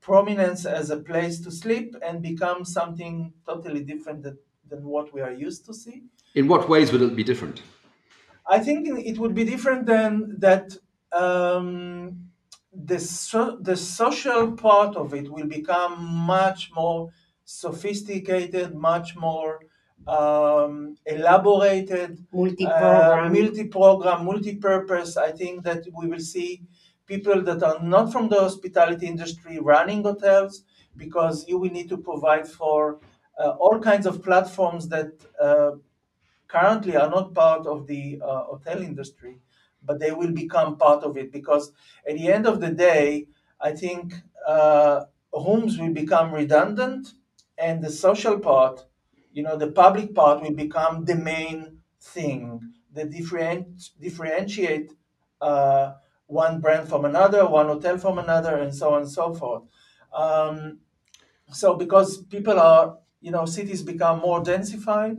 prominence 0.01 0.65
as 0.65 0.89
a 0.91 0.97
place 0.97 1.41
to 1.41 1.51
sleep 1.51 1.95
and 2.03 2.23
become 2.23 2.65
something 2.65 3.35
totally 3.47 3.83
different 3.85 4.23
than, 4.23 4.39
than 4.69 4.85
what 4.85 5.13
we 5.13 5.21
are 5.21 5.33
used 5.33 5.67
to 5.67 5.75
see. 5.75 6.05
In 6.35 6.49
what 6.49 6.69
ways 6.69 6.93
would 6.93 7.03
it 7.03 7.15
be 7.15 7.25
different? 7.25 7.63
I 8.47 8.61
think 8.61 8.89
it 8.89 9.19
would 9.19 9.35
be 9.35 9.45
different 9.45 9.85
than 9.85 10.37
that 10.39 10.77
um, 11.13 12.29
the, 12.73 12.99
so, 12.99 13.59
the 13.61 13.77
social 13.77 14.53
part 14.53 14.97
of 14.97 15.15
it 15.15 15.31
will 15.31 15.47
become 15.47 16.05
much 16.05 16.71
more 16.75 17.11
sophisticated, 17.45 18.75
much 18.75 19.17
more 19.17 19.61
um, 20.07 20.97
elaborated, 21.07 22.25
multi-program, 22.33 23.27
uh, 23.27 23.31
multi-program, 23.31 24.25
multi-purpose. 24.25 25.17
I 25.17 25.33
think 25.33 25.65
that 25.65 25.85
we 25.95 26.07
will 26.07 26.21
see 26.21 26.63
people 27.07 27.43
that 27.43 27.63
are 27.63 27.83
not 27.83 28.13
from 28.13 28.29
the 28.29 28.41
hospitality 28.41 29.07
industry 29.07 29.59
running 29.59 30.03
hotels 30.03 30.65
because 30.97 31.47
you 31.49 31.59
will 31.59 31.71
need 31.71 31.89
to 31.89 31.97
provide 31.97 32.47
for 32.47 33.01
uh, 33.39 33.51
all 33.51 33.79
kinds 33.81 34.07
of 34.07 34.23
platforms 34.23 34.89
that 34.89 35.13
uh, 35.41 35.73
currently 36.49 36.97
are 36.97 37.11
not 37.11 37.35
part 37.35 37.67
of 37.67 37.87
the 37.87 38.21
uh, 38.23 38.45
hotel 38.45 38.83
industry, 38.83 39.39
but 39.83 39.99
they 40.01 40.11
will 40.13 40.33
become 40.33 40.77
part 40.77 41.05
of 41.05 41.17
it 41.17 41.33
because 41.33 41.73
at 42.09 42.15
the 42.17 42.31
end 42.31 42.47
of 42.47 42.61
the 42.61 42.71
day, 42.71 43.27
I 43.61 43.73
think 43.73 44.15
uh, 44.47 45.05
homes 45.33 45.79
will 45.79 45.93
become 45.93 46.33
redundant 46.33 47.15
and 47.57 47.83
the 47.83 47.91
social 47.91 48.39
part, 48.39 48.87
you 49.33 49.43
know, 49.43 49.57
the 49.57 49.71
public 49.73 50.15
part 50.15 50.43
will 50.43 50.55
become 50.55 51.05
the 51.05 51.15
main 51.17 51.79
thing 52.01 52.73
that 52.93 53.11
different, 53.11 53.91
differentiate 54.01 54.93
uh, 55.41 55.95
one 56.27 56.61
brand 56.61 56.89
from 56.89 57.05
another, 57.05 57.47
one 57.49 57.67
hotel 57.67 57.99
from 57.99 58.19
another, 58.19 58.57
and 58.57 58.75
so 58.75 58.95
on 58.95 59.03
and 59.03 59.11
so 59.11 59.35
forth. 59.35 59.63
Um, 60.13 60.79
so 61.53 61.75
because 61.77 62.25
people 62.25 62.59
are, 62.59 62.99
you 63.21 63.31
know, 63.31 63.45
cities 63.47 63.83
become 63.83 64.21
more 64.21 64.43
densified, 64.43 65.19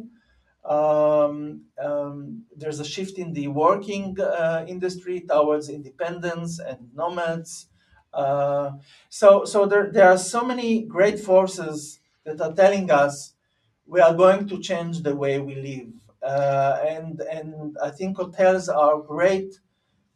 um, 0.70 1.64
um, 1.84 2.44
there's 2.56 2.80
a 2.80 2.86
shift 2.86 3.18
in 3.18 3.34
the 3.34 3.48
working 3.48 4.16
uh, 4.22 4.64
industry 4.68 5.22
towards 5.22 5.68
independence 5.68 6.60
and 6.60 6.78
nomads. 6.94 7.68
Uh, 8.14 8.72
so, 9.10 9.46
so 9.46 9.66
there, 9.66 9.92
there 9.92 10.10
are 10.10 10.18
so 10.18 10.44
many 10.44 10.84
great 10.84 11.20
forces 11.20 12.00
that 12.24 12.40
are 12.40 12.54
telling 12.54 12.92
us 12.92 13.34
we 13.88 14.00
are 14.00 14.14
going 14.14 14.48
to 14.48 14.60
change 14.60 15.02
the 15.02 15.16
way 15.16 15.40
we 15.40 15.56
live. 15.56 15.92
Uh, 16.22 16.80
and, 16.88 17.22
and 17.22 17.76
I 17.84 17.90
think 17.90 18.18
hotels 18.18 18.70
are 18.70 19.00
great 19.00 19.60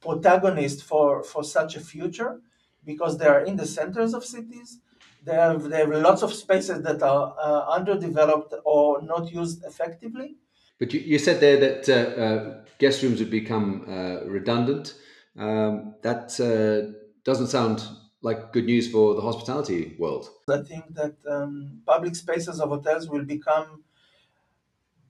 protagonists 0.01 0.83
for, 0.83 1.23
for 1.23 1.43
such 1.43 1.75
a 1.75 1.79
future 1.79 2.39
because 2.85 3.17
they 3.17 3.25
are 3.25 3.41
in 3.41 3.55
the 3.55 3.65
centers 3.65 4.13
of 4.13 4.23
cities. 4.23 4.79
They 5.23 5.33
have, 5.33 5.63
they 5.63 5.77
have 5.77 5.89
lots 5.89 6.21
of 6.21 6.33
spaces 6.33 6.83
that 6.83 7.01
are 7.01 7.33
uh, 7.41 7.65
underdeveloped 7.71 8.53
or 8.65 9.01
not 9.01 9.31
used 9.31 9.63
effectively. 9.63 10.35
But 10.83 10.93
you, 10.93 10.99
you 10.99 11.17
said 11.17 11.39
there 11.39 11.57
that 11.61 11.87
uh, 11.87 12.21
uh, 12.21 12.65
guest 12.77 13.01
rooms 13.03 13.19
would 13.21 13.31
become 13.31 13.85
uh, 13.87 14.25
redundant. 14.25 14.99
Um, 15.37 15.95
that 16.01 16.37
uh, 16.41 16.91
doesn't 17.23 17.47
sound 17.47 17.87
like 18.21 18.51
good 18.51 18.65
news 18.65 18.91
for 18.91 19.15
the 19.15 19.21
hospitality 19.21 19.95
world. 19.97 20.29
I 20.49 20.61
think 20.61 20.93
that 20.95 21.15
um, 21.25 21.81
public 21.85 22.17
spaces 22.17 22.59
of 22.59 22.67
hotels 22.67 23.07
will 23.07 23.23
become, 23.23 23.85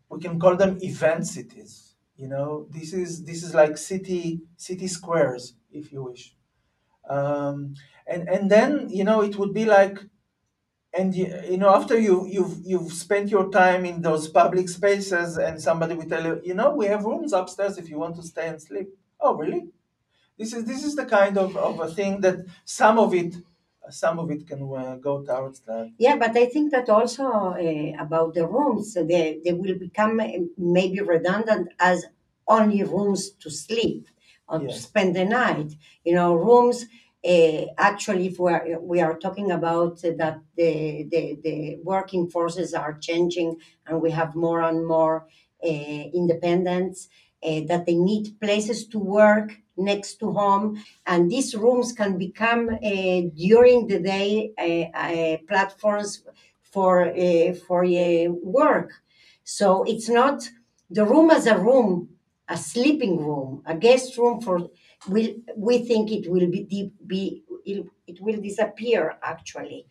we 0.10 0.20
can 0.20 0.40
call 0.40 0.56
them 0.56 0.78
event 0.82 1.26
cities. 1.26 1.96
You 2.16 2.28
know, 2.28 2.68
this 2.70 2.94
is 2.94 3.24
this 3.24 3.42
is 3.44 3.56
like 3.56 3.78
city 3.78 4.42
city 4.56 4.88
squares, 4.88 5.56
if 5.72 5.92
you 5.92 6.04
wish. 6.04 6.36
Um, 7.10 7.76
and 8.08 8.30
and 8.30 8.52
then 8.52 8.90
you 8.90 9.04
know 9.04 9.22
it 9.24 9.38
would 9.38 9.54
be 9.54 9.66
like 9.66 10.00
and 10.98 11.16
you 11.16 11.58
know 11.58 11.74
after 11.74 12.00
you 12.00 12.26
you've 12.28 12.58
you've 12.64 12.92
spent 12.94 13.30
your 13.30 13.50
time 13.52 13.86
in 13.86 14.02
those 14.02 14.28
public 14.28 14.70
spaces 14.70 15.38
and 15.38 15.62
somebody 15.62 15.96
will 15.96 16.08
tell 16.10 16.24
you 16.26 16.42
you 16.44 16.54
know 16.54 16.74
we 16.76 16.86
have 16.86 17.04
rooms 17.06 17.34
upstairs 17.34 17.78
if 17.78 17.90
you 17.90 17.98
want 18.00 18.16
to 18.16 18.24
stay 18.24 18.48
and 18.48 18.62
sleep. 18.62 18.90
Oh 19.20 19.36
really? 19.36 19.70
This 20.38 20.54
is 20.54 20.66
this 20.66 20.84
is 20.84 20.96
the 20.96 21.06
kind 21.06 21.38
of, 21.38 21.56
of 21.58 21.80
a 21.80 21.90
thing 21.90 22.22
that 22.22 22.38
some 22.66 23.00
of 23.00 23.14
it 23.14 23.36
some 23.90 24.18
of 24.20 24.32
it 24.32 24.48
can 24.48 24.62
uh, 24.64 24.96
go 24.96 25.24
towards 25.24 25.60
that 25.62 25.92
yeah 25.98 26.16
but 26.16 26.36
i 26.38 26.46
think 26.46 26.72
that 26.72 26.90
also 26.90 27.26
uh, 27.26 27.92
about 28.02 28.34
the 28.34 28.48
rooms 28.48 28.94
they, 28.94 29.42
they 29.44 29.52
will 29.52 29.78
become 29.78 30.22
uh, 30.22 30.28
maybe 30.58 31.02
redundant 31.02 31.68
as 31.80 32.06
only 32.48 32.82
rooms 32.84 33.32
to 33.32 33.50
sleep 33.50 34.08
or 34.48 34.60
to 34.60 34.74
spend 34.74 35.16
the 35.16 35.26
night. 35.26 35.74
You 36.04 36.16
know 36.16 36.36
rooms 36.36 36.86
Uh, 37.26 37.68
actually, 37.78 38.28
if 38.28 38.38
we 38.38 38.52
are, 38.52 38.68
we 38.82 39.00
are 39.00 39.18
talking 39.18 39.52
about 39.52 40.02
that 40.02 40.42
the, 40.58 41.08
the, 41.10 41.38
the 41.42 41.78
working 41.82 42.30
forces 42.30 42.74
are 42.74 42.98
changing 43.00 43.56
and 43.88 44.02
we 44.02 44.12
have 44.12 44.36
more 44.36 44.62
and 44.62 44.86
more 44.86 45.26
uh, 45.64 45.68
independence, 46.14 47.08
uh, 47.42 47.62
that 47.68 47.86
they 47.86 47.96
need 47.96 48.38
places 48.42 48.86
to 48.88 49.00
work 49.00 49.54
next 49.78 50.16
to 50.16 50.32
home, 50.34 50.84
and 51.06 51.32
these 51.32 51.56
rooms 51.56 51.94
can 51.94 52.18
become 52.18 52.70
uh, 52.70 53.22
during 53.36 53.88
the 53.88 54.00
day 54.00 54.52
uh, 54.94 55.38
platforms 55.48 56.24
for 56.62 57.12
for 57.68 57.86
work. 58.42 58.92
So 59.44 59.84
it's 59.84 60.10
not 60.10 60.50
the 60.90 61.06
room 61.06 61.30
as 61.32 61.48
a 61.48 61.58
room, 61.58 62.10
a 62.48 62.58
sleeping 62.58 63.18
room, 63.18 63.62
a 63.66 63.76
guest 63.76 64.18
room 64.18 64.42
for 64.42 64.70
will 65.08 65.30
we 65.56 65.80
think 65.80 66.12
it 66.12 66.30
will 66.30 66.50
be, 66.50 66.92
be 67.06 67.44
it, 67.66 67.86
it 68.08 68.22
will 68.22 68.42
disappear 68.42 69.18
actually 69.22 69.86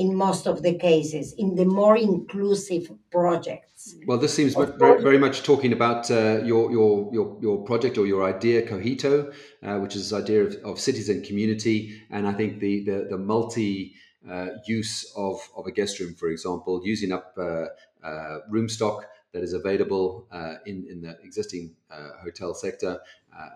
in 0.00 0.14
most 0.14 0.46
of 0.46 0.62
the 0.62 0.78
cases, 0.78 1.34
in 1.36 1.54
the 1.56 1.64
more 1.66 1.94
inclusive 1.94 2.90
projects. 3.10 3.96
Well, 4.06 4.16
this 4.16 4.32
seems 4.32 4.54
very, 4.54 5.02
very, 5.02 5.18
much 5.18 5.42
talking 5.42 5.74
about 5.74 6.10
uh, 6.10 6.40
your, 6.42 6.70
your, 6.70 7.10
your, 7.12 7.38
your 7.42 7.64
project 7.64 7.98
or 7.98 8.06
your 8.06 8.24
idea, 8.24 8.66
Cogito, 8.66 9.30
uh, 9.62 9.78
which 9.78 9.96
is 9.96 10.08
this 10.08 10.18
idea 10.18 10.44
of, 10.44 10.54
of 10.64 10.80
citizen 10.80 11.22
community. 11.22 12.00
And 12.10 12.26
I 12.26 12.32
think 12.32 12.60
the, 12.60 12.82
the, 12.84 13.08
the 13.10 13.18
multi 13.18 13.94
uh, 14.28 14.48
use 14.66 15.12
of, 15.16 15.36
of 15.54 15.66
a 15.66 15.72
guest 15.72 16.00
room, 16.00 16.14
for 16.14 16.28
example, 16.30 16.80
using 16.82 17.12
up 17.12 17.34
uh, 17.38 17.66
uh, 18.02 18.38
room 18.48 18.70
stock 18.70 19.04
that 19.32 19.42
is 19.42 19.52
available 19.52 20.26
uh, 20.32 20.54
in, 20.66 20.86
in 20.90 21.02
the 21.02 21.16
existing 21.22 21.74
hotel 22.22 22.54
sector 22.54 23.00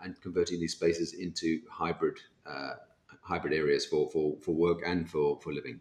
and 0.02 0.20
converting 0.20 0.60
these 0.60 0.72
spaces 0.72 1.12
into 1.12 1.60
hybrid 1.70 2.18
hybrid 3.24 3.54
areas 3.54 3.86
for, 3.86 4.08
for, 4.10 4.36
for 4.40 4.54
work 4.54 4.80
and 4.86 5.10
for, 5.10 5.40
for 5.40 5.52
living. 5.52 5.80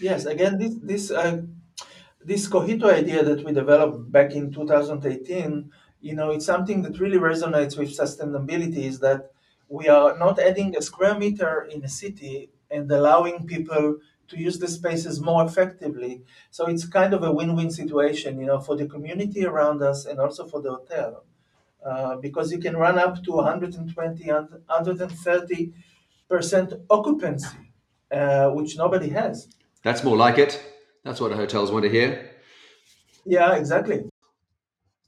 Yes, 0.00 0.24
again, 0.26 0.58
this 0.58 0.74
this 0.82 1.10
uh, 1.10 1.42
this 2.24 2.46
Cogito 2.48 2.88
idea 2.88 3.22
that 3.24 3.44
we 3.44 3.52
developed 3.52 4.10
back 4.10 4.32
in 4.32 4.52
2018, 4.52 5.70
you 6.00 6.14
know, 6.14 6.30
it's 6.30 6.46
something 6.46 6.82
that 6.82 7.00
really 7.00 7.18
resonates 7.18 7.76
with 7.76 7.96
sustainability. 7.96 8.84
Is 8.84 9.00
that 9.00 9.32
we 9.68 9.88
are 9.88 10.16
not 10.16 10.38
adding 10.38 10.76
a 10.76 10.82
square 10.82 11.18
meter 11.18 11.62
in 11.70 11.82
a 11.84 11.88
city 11.88 12.50
and 12.70 12.90
allowing 12.90 13.46
people 13.46 13.98
to 14.28 14.38
use 14.38 14.58
the 14.58 14.68
spaces 14.68 15.20
more 15.20 15.44
effectively. 15.44 16.22
So 16.50 16.66
it's 16.66 16.86
kind 16.86 17.14
of 17.14 17.22
a 17.22 17.32
win-win 17.32 17.70
situation, 17.70 18.38
you 18.38 18.46
know, 18.46 18.60
for 18.60 18.76
the 18.76 18.86
community 18.86 19.46
around 19.46 19.82
us 19.82 20.04
and 20.04 20.20
also 20.20 20.46
for 20.46 20.60
the 20.60 20.70
hotel, 20.70 21.24
uh, 21.84 22.16
because 22.16 22.52
you 22.52 22.58
can 22.58 22.76
run 22.76 22.98
up 22.98 23.22
to 23.24 23.32
120, 23.32 24.26
130 24.30 25.72
percent 26.28 26.74
occupancy, 26.90 27.56
uh, 28.10 28.50
which 28.50 28.76
nobody 28.76 29.08
has. 29.08 29.48
That's 29.82 30.04
more 30.04 30.16
like 30.16 30.38
it. 30.38 30.62
That's 31.04 31.20
what 31.20 31.32
hotels 31.32 31.72
want 31.72 31.84
to 31.84 31.90
hear. 31.90 32.30
Yeah, 33.24 33.54
exactly. 33.54 34.08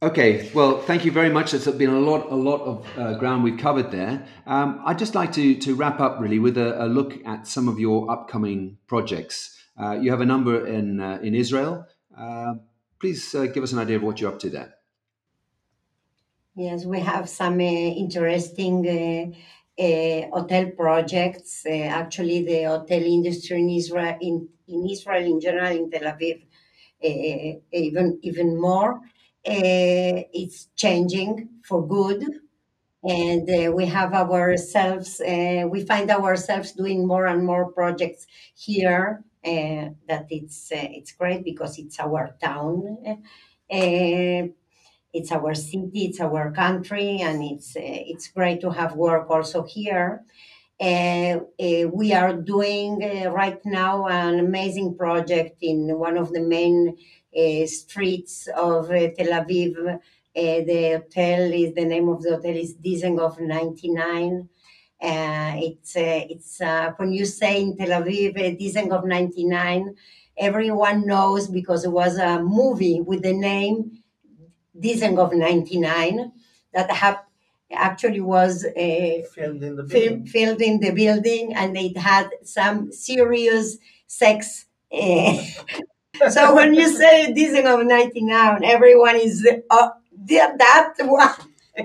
Okay, 0.02 0.50
well, 0.54 0.80
thank 0.80 1.04
you 1.04 1.12
very 1.12 1.28
much. 1.28 1.52
It's 1.52 1.66
been 1.66 1.90
a 1.90 2.00
lot, 2.00 2.30
a 2.32 2.34
lot 2.34 2.62
of 2.62 2.86
uh, 2.98 3.14
ground 3.18 3.44
we've 3.44 3.58
covered 3.58 3.90
there. 3.90 4.26
Um, 4.46 4.80
I'd 4.86 4.98
just 4.98 5.14
like 5.14 5.30
to 5.32 5.54
to 5.56 5.74
wrap 5.74 6.00
up 6.00 6.18
really 6.20 6.38
with 6.38 6.56
a, 6.56 6.84
a 6.84 6.86
look 6.86 7.18
at 7.26 7.46
some 7.46 7.68
of 7.68 7.78
your 7.78 8.10
upcoming 8.10 8.78
projects. 8.86 9.58
Uh, 9.78 9.92
you 9.92 10.10
have 10.10 10.22
a 10.22 10.26
number 10.26 10.66
in 10.66 11.00
uh, 11.00 11.18
in 11.22 11.34
Israel. 11.34 11.86
Uh, 12.18 12.54
please 12.98 13.34
uh, 13.34 13.44
give 13.46 13.62
us 13.62 13.72
an 13.72 13.78
idea 13.78 13.96
of 13.96 14.02
what 14.02 14.20
you're 14.20 14.32
up 14.32 14.38
to 14.38 14.48
there. 14.48 14.74
Yes, 16.64 16.84
we 16.84 17.00
have 17.00 17.26
some 17.40 17.58
uh, 17.60 17.90
interesting 18.04 18.76
hotel 20.36 20.64
projects. 20.82 21.64
actually, 22.00 22.38
the 22.50 22.60
hotel 22.64 23.02
industry 23.18 23.58
in 23.64 23.70
Israel 23.70 24.16
in 24.28 24.34
in 24.74 24.80
Israel 24.94 25.24
in 25.32 25.38
general, 25.46 25.72
in 25.80 25.90
Tel 25.90 26.06
Aviv, 26.12 26.38
uh, 27.08 27.52
even 27.72 28.06
even 28.28 28.48
more. 28.68 28.90
Uh, 29.54 30.16
it's 30.40 30.60
changing 30.84 31.32
for 31.68 31.80
good, 31.96 32.22
and 33.04 33.46
uh, 33.48 33.72
we 33.78 33.86
have 33.86 34.12
ourselves. 34.12 35.10
we 35.74 35.80
find 35.92 36.08
ourselves 36.10 36.68
doing 36.82 37.00
more 37.12 37.26
and 37.32 37.42
more 37.50 37.66
projects 37.80 38.22
here. 38.66 39.06
that 40.10 40.26
it's 40.38 40.60
it's 40.98 41.12
great 41.20 41.42
because 41.50 41.72
it's 41.82 41.98
our 42.06 42.24
town 42.48 42.76
it's 45.12 45.32
our 45.32 45.54
city, 45.54 46.06
it's 46.06 46.20
our 46.20 46.52
country, 46.52 47.20
and 47.20 47.42
it's 47.42 47.76
uh, 47.76 47.80
it's 47.82 48.28
great 48.28 48.60
to 48.60 48.70
have 48.70 48.94
work 48.94 49.28
also 49.30 49.64
here. 49.64 50.22
Uh, 50.80 51.40
uh, 51.60 51.88
we 51.92 52.14
are 52.14 52.32
doing 52.32 53.00
right 53.30 53.60
now 53.66 54.06
an 54.06 54.38
amazing 54.38 54.96
project 54.96 55.58
in 55.60 55.98
one 55.98 56.16
of 56.16 56.32
the 56.32 56.40
main 56.40 56.96
streets 57.66 58.48
of 58.56 58.88
Tel 58.88 59.32
Aviv. 59.40 60.00
the 60.34 61.02
hotel 61.02 61.52
is 61.52 61.74
the 61.74 61.84
name 61.84 62.08
of 62.08 62.22
the 62.22 62.36
hotel 62.36 62.56
is 62.56 62.74
Dizengoff 62.76 63.38
99. 63.38 64.48
Uh, 65.02 65.52
it's 65.56 65.92
it's 65.96 66.60
uh, 66.62 66.92
when 66.96 67.12
you 67.12 67.26
say 67.26 67.60
in 67.60 67.76
Tel 67.76 68.02
Aviv 68.02 68.38
uh, 68.38 68.56
Dizengoff 68.56 69.04
99, 69.04 69.94
everyone 70.38 71.06
knows 71.06 71.46
because 71.48 71.84
it 71.84 71.92
was 71.92 72.16
a 72.16 72.42
movie 72.42 73.02
with 73.02 73.22
the 73.22 73.34
name 73.34 73.99
Dizengoff 74.80 75.34
99 75.34 76.32
that 76.72 76.90
have 76.90 77.20
actually 77.72 78.20
was 78.20 78.64
uh, 78.64 79.22
filmed 79.32 79.62
in 79.62 79.76
the 79.76 79.82
building. 79.84 80.26
filmed 80.26 80.60
in 80.60 80.80
the 80.80 80.90
building, 80.90 81.54
and 81.54 81.76
it 81.76 81.96
had 81.96 82.28
some 82.42 82.92
serious 82.92 83.78
sex. 84.06 84.66
Uh, 84.92 85.42
so 86.30 86.54
when 86.54 86.74
you 86.74 86.88
say 86.88 87.32
Dizengoff 87.32 87.86
99, 87.86 88.64
everyone 88.64 89.16
is 89.16 89.46
uh, 89.70 89.88
that 90.26 90.94
one. 91.00 91.34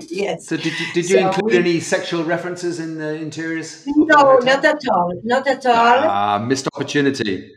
yes. 0.08 0.46
So 0.46 0.56
did 0.56 0.78
you, 0.78 0.86
did 0.94 1.10
you 1.10 1.18
so 1.18 1.28
include 1.28 1.52
we, 1.52 1.58
any 1.58 1.80
sexual 1.80 2.24
references 2.24 2.80
in 2.80 2.98
the 2.98 3.14
interiors? 3.14 3.86
No, 3.86 4.38
not 4.38 4.64
at 4.64 4.80
all. 4.90 5.20
Not 5.24 5.46
at 5.46 5.64
all. 5.64 5.74
Ah, 5.74 6.38
missed 6.38 6.68
opportunity. 6.74 7.54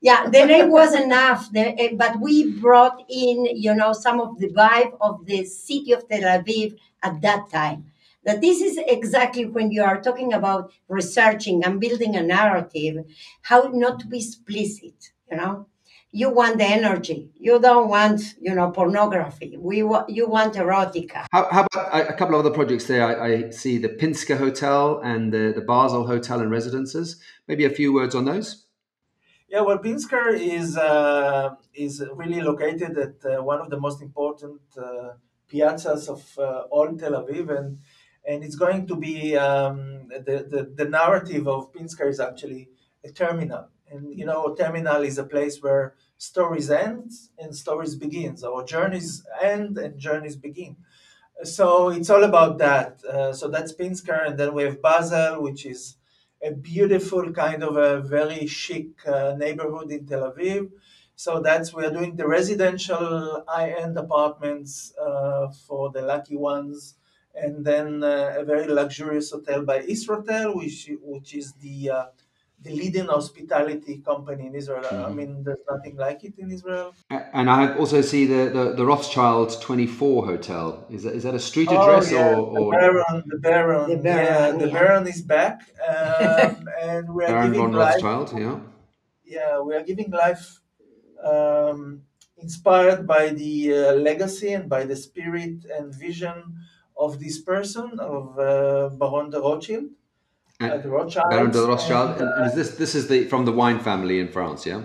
Yeah, 0.00 0.28
the 0.28 0.44
name 0.44 0.70
was 0.70 0.94
enough, 0.94 1.50
the, 1.50 1.74
uh, 1.74 1.96
but 1.96 2.20
we 2.20 2.52
brought 2.52 3.02
in, 3.08 3.46
you 3.56 3.74
know, 3.74 3.92
some 3.92 4.20
of 4.20 4.38
the 4.38 4.48
vibe 4.48 4.96
of 5.00 5.26
the 5.26 5.44
city 5.44 5.92
of 5.92 6.08
Tel 6.08 6.20
Aviv 6.20 6.76
at 7.02 7.20
that 7.22 7.50
time. 7.50 7.90
That 8.24 8.40
this 8.40 8.60
is 8.60 8.78
exactly 8.86 9.46
when 9.46 9.72
you 9.72 9.82
are 9.82 10.00
talking 10.00 10.32
about 10.32 10.72
researching 10.88 11.64
and 11.64 11.80
building 11.80 12.14
a 12.14 12.22
narrative, 12.22 13.06
how 13.42 13.70
not 13.72 13.98
to 14.00 14.06
be 14.06 14.18
explicit, 14.18 15.10
you 15.30 15.36
know? 15.36 15.66
You 16.10 16.30
want 16.30 16.58
the 16.58 16.64
energy. 16.64 17.30
You 17.34 17.60
don't 17.60 17.88
want, 17.88 18.34
you 18.40 18.54
know, 18.54 18.70
pornography. 18.70 19.56
We 19.58 19.82
wa- 19.82 20.06
you 20.08 20.26
want 20.26 20.54
erotica. 20.54 21.26
How, 21.32 21.48
how 21.50 21.66
about 21.70 22.10
a, 22.10 22.14
couple 22.14 22.34
of 22.34 22.46
other 22.46 22.54
projects 22.54 22.86
there? 22.86 23.04
I, 23.04 23.26
I, 23.26 23.50
see 23.50 23.76
the 23.76 23.90
Pinsker 23.90 24.38
Hotel 24.38 25.00
and 25.04 25.32
the, 25.32 25.52
the 25.54 25.60
Basel 25.60 26.06
Hotel 26.06 26.40
and 26.40 26.50
Residences. 26.50 27.20
Maybe 27.46 27.66
a 27.66 27.70
few 27.70 27.92
words 27.92 28.14
on 28.14 28.24
those. 28.24 28.64
Yeah, 29.48 29.62
well, 29.62 29.78
Pinsker 29.78 30.34
is 30.38 30.76
uh, 30.76 31.54
is 31.72 32.04
really 32.14 32.40
located 32.42 32.98
at 32.98 33.24
uh, 33.24 33.42
one 33.42 33.60
of 33.60 33.70
the 33.70 33.80
most 33.80 34.02
important 34.02 34.60
uh, 34.76 35.12
piazzas 35.50 36.08
of 36.08 36.38
uh, 36.38 36.64
all 36.70 36.94
Tel 36.96 37.12
Aviv, 37.12 37.48
and 37.56 37.78
and 38.26 38.44
it's 38.44 38.56
going 38.56 38.86
to 38.86 38.94
be 38.96 39.36
um, 39.36 40.08
the, 40.08 40.46
the 40.52 40.72
the 40.74 40.84
narrative 40.90 41.48
of 41.48 41.72
Pinsker 41.72 42.08
is 42.10 42.20
actually 42.20 42.68
a 43.02 43.10
terminal, 43.10 43.68
and 43.90 44.18
you 44.18 44.26
know, 44.26 44.52
a 44.52 44.56
terminal 44.56 45.02
is 45.02 45.16
a 45.16 45.24
place 45.24 45.62
where 45.62 45.94
stories 46.18 46.70
end 46.70 47.10
and 47.38 47.56
stories 47.56 47.94
begins, 47.94 48.44
or 48.44 48.64
journeys 48.64 49.24
end 49.42 49.78
and 49.78 49.98
journeys 49.98 50.36
begin. 50.36 50.76
So 51.44 51.90
it's 51.90 52.10
all 52.10 52.24
about 52.24 52.58
that. 52.58 53.04
Uh, 53.04 53.32
so 53.32 53.48
that's 53.48 53.72
Pinsker, 53.72 54.26
and 54.26 54.38
then 54.38 54.54
we 54.54 54.64
have 54.64 54.82
Basel, 54.82 55.40
which 55.42 55.64
is 55.64 55.97
a 56.42 56.52
beautiful 56.52 57.32
kind 57.32 57.62
of 57.62 57.76
a 57.76 58.00
very 58.00 58.46
chic 58.46 58.88
uh, 59.06 59.34
neighborhood 59.36 59.90
in 59.90 60.06
Tel 60.06 60.32
Aviv. 60.32 60.70
So 61.16 61.40
that's 61.40 61.74
we 61.74 61.84
are 61.84 61.90
doing 61.90 62.14
the 62.16 62.28
residential 62.28 63.42
high-end 63.48 63.98
apartments 63.98 64.94
uh, 64.96 65.48
for 65.66 65.90
the 65.90 66.02
lucky 66.02 66.36
ones, 66.36 66.94
and 67.34 67.64
then 67.64 68.04
uh, 68.04 68.34
a 68.38 68.44
very 68.44 68.68
luxurious 68.68 69.32
hotel 69.32 69.64
by 69.64 69.80
Isrotel, 69.80 70.54
which 70.54 70.90
which 71.02 71.34
is 71.34 71.52
the 71.54 71.90
uh, 71.90 72.04
the 72.62 72.70
leading 72.70 73.06
hospitality 73.06 73.98
company 73.98 74.46
in 74.46 74.54
Israel. 74.54 74.82
Mm-hmm. 74.82 75.04
I 75.04 75.10
mean, 75.10 75.44
there's 75.44 75.64
nothing 75.70 75.96
like 75.96 76.24
it 76.24 76.34
in 76.38 76.50
Israel. 76.50 76.94
And 77.10 77.48
I 77.48 77.76
also 77.76 78.00
see 78.00 78.26
the, 78.26 78.50
the, 78.50 78.72
the 78.72 78.84
Rothschild 78.84 79.60
24 79.62 80.26
hotel. 80.26 80.86
Is 80.90 81.04
that, 81.04 81.14
is 81.14 81.22
that 81.22 81.34
a 81.34 81.40
street 81.40 81.68
oh, 81.70 81.80
address 81.80 82.10
yeah. 82.10 82.34
or, 82.34 82.58
or, 82.58 82.72
The 82.72 82.78
Baron, 82.78 83.22
the 83.26 83.38
Baron, 83.38 83.90
the 83.90 83.96
Baron, 83.96 84.24
yeah, 84.24 84.66
the 84.66 84.72
Baron 84.72 85.06
is 85.06 85.22
back. 85.22 85.62
Um, 85.88 86.68
and 86.82 87.14
we 87.14 87.24
are 87.24 87.28
Baron 87.28 87.52
giving 87.52 87.72
life. 87.72 88.02
Rothschild, 88.02 88.40
yeah. 88.40 88.58
Yeah, 89.24 89.60
we 89.60 89.74
are 89.76 89.84
giving 89.84 90.10
life 90.10 90.60
um, 91.22 92.02
inspired 92.38 93.06
by 93.06 93.28
the 93.28 93.72
uh, 93.72 93.92
legacy 93.92 94.52
and 94.52 94.68
by 94.68 94.84
the 94.84 94.96
spirit 94.96 95.64
and 95.70 95.94
vision 95.94 96.56
of 96.96 97.20
this 97.20 97.40
person, 97.40 98.00
of 98.00 98.36
uh, 98.38 98.88
Baron 98.98 99.30
de 99.30 99.38
Rothschild. 99.38 99.90
Uh, 100.60 100.76
the 100.78 100.88
Rothschild. 100.88 101.30
Baron 101.30 101.50
de 101.52 101.64
Rothschild. 101.64 102.20
And, 102.20 102.30
and, 102.34 102.46
is 102.46 102.54
this 102.54 102.70
this 102.76 102.94
is 102.96 103.06
the 103.06 103.24
from 103.26 103.44
the 103.44 103.52
wine 103.52 103.78
family 103.78 104.18
in 104.18 104.28
France, 104.28 104.66
yeah? 104.66 104.82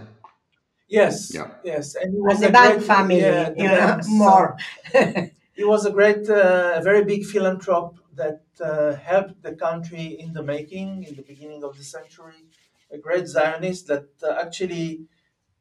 Yes. 0.88 1.34
Yeah. 1.34 1.48
Yes, 1.64 1.96
and 1.96 2.14
he 2.14 2.22
was 2.22 2.36
and 2.36 2.44
the 2.44 2.52
bank 2.52 2.84
family. 2.84 3.22
Yeah, 3.22 3.50
yeah 3.58 4.00
more. 4.08 4.56
he 5.54 5.64
was 5.64 5.88
a 5.88 5.92
great, 5.92 6.30
uh, 6.30 6.80
very 6.82 7.04
big 7.04 7.26
philanthrope 7.26 7.98
that 8.14 8.44
uh, 8.62 8.94
helped 8.94 9.42
the 9.42 9.54
country 9.54 10.16
in 10.20 10.34
the 10.34 10.44
making 10.44 11.06
in 11.06 11.16
the 11.16 11.24
beginning 11.24 11.64
of 11.64 11.76
the 11.76 11.84
century. 11.84 12.46
A 12.92 13.00
great 13.00 13.28
Zionist 13.28 13.88
that 13.88 14.10
uh, 14.22 14.38
actually 14.40 15.08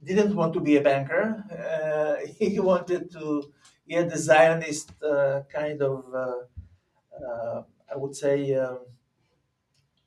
didn't 0.04 0.36
want 0.36 0.52
to 0.52 0.60
be 0.60 0.76
a 0.76 0.82
banker. 0.82 1.42
Uh, 1.50 2.26
he 2.38 2.60
wanted 2.60 3.10
to. 3.12 3.50
He 3.86 3.94
had 3.94 4.10
the 4.10 4.18
Zionist 4.18 4.92
uh, 5.02 5.40
kind 5.50 5.80
of, 5.80 6.04
uh, 6.14 7.62
I 7.90 7.96
would 7.96 8.14
say. 8.14 8.54
Um, 8.54 8.91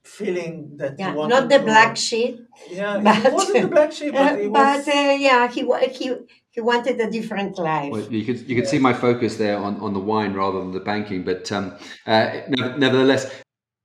feeling 0.08 0.78
that 0.78 0.98
Yeah, 1.00 1.12
he 1.12 1.18
wanted 1.18 1.34
not 1.36 1.50
the 1.50 1.58
to- 1.58 1.64
black 1.66 1.98
sheep, 1.98 2.40
Yeah, 2.70 3.00
but- 3.04 3.26
it 3.26 3.34
wasn't 3.34 3.62
the 3.64 3.68
black 3.68 3.92
sheep, 3.92 4.14
but 4.14 4.40
it 4.40 4.52
but 4.54 4.88
uh, 4.88 5.16
yeah, 5.20 5.48
he 5.48 5.62
he 5.92 6.14
he 6.52 6.62
wanted 6.62 7.00
a 7.02 7.10
different 7.10 7.58
life. 7.58 7.92
Well, 7.92 8.02
you 8.14 8.24
could 8.26 8.48
you 8.50 8.56
could 8.56 8.68
see 8.68 8.80
my 8.80 8.94
focus 8.94 9.36
there 9.38 9.58
on, 9.58 9.80
on 9.82 9.94
the 9.94 10.00
wine 10.00 10.34
rather 10.34 10.60
than 10.60 10.72
the 10.72 10.80
banking, 10.80 11.24
but 11.24 11.52
um, 11.52 11.76
uh, 12.06 12.42
nevertheless, 12.78 13.30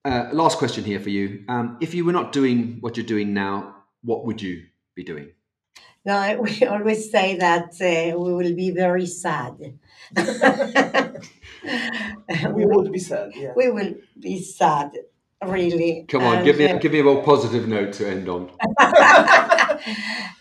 uh, 0.04 0.28
last 0.32 0.58
question 0.58 0.84
here 0.84 1.00
for 1.00 1.10
you: 1.10 1.44
um, 1.48 1.78
If 1.80 1.94
you 1.94 2.04
were 2.04 2.12
not 2.12 2.32
doing 2.32 2.78
what 2.80 2.96
you're 2.96 3.06
doing 3.06 3.34
now, 3.34 3.74
what 4.02 4.24
would 4.26 4.40
you 4.40 4.62
be 4.94 5.02
doing? 5.04 5.30
No, 6.04 6.40
we 6.40 6.64
always 6.74 7.10
say 7.10 7.36
that 7.36 7.74
uh, 7.80 8.18
we 8.18 8.32
will 8.32 8.54
be 8.54 8.70
very 8.70 9.06
sad. 9.06 9.54
we 12.54 12.64
would 12.66 12.90
be 12.92 12.98
sad, 12.98 13.32
yeah. 13.34 13.52
we 13.54 13.70
will 13.70 13.94
be 14.18 14.40
sad, 14.42 14.92
really. 15.46 16.04
Come 16.08 16.22
on, 16.22 16.36
And, 16.38 16.44
give 16.44 16.58
me 16.58 16.68
uh, 16.68 16.78
give 16.78 16.92
me 16.92 17.00
a 17.00 17.04
more 17.04 17.22
positive 17.22 17.68
note 17.68 17.92
to 17.94 18.08
end 18.08 18.28
on. 18.28 18.50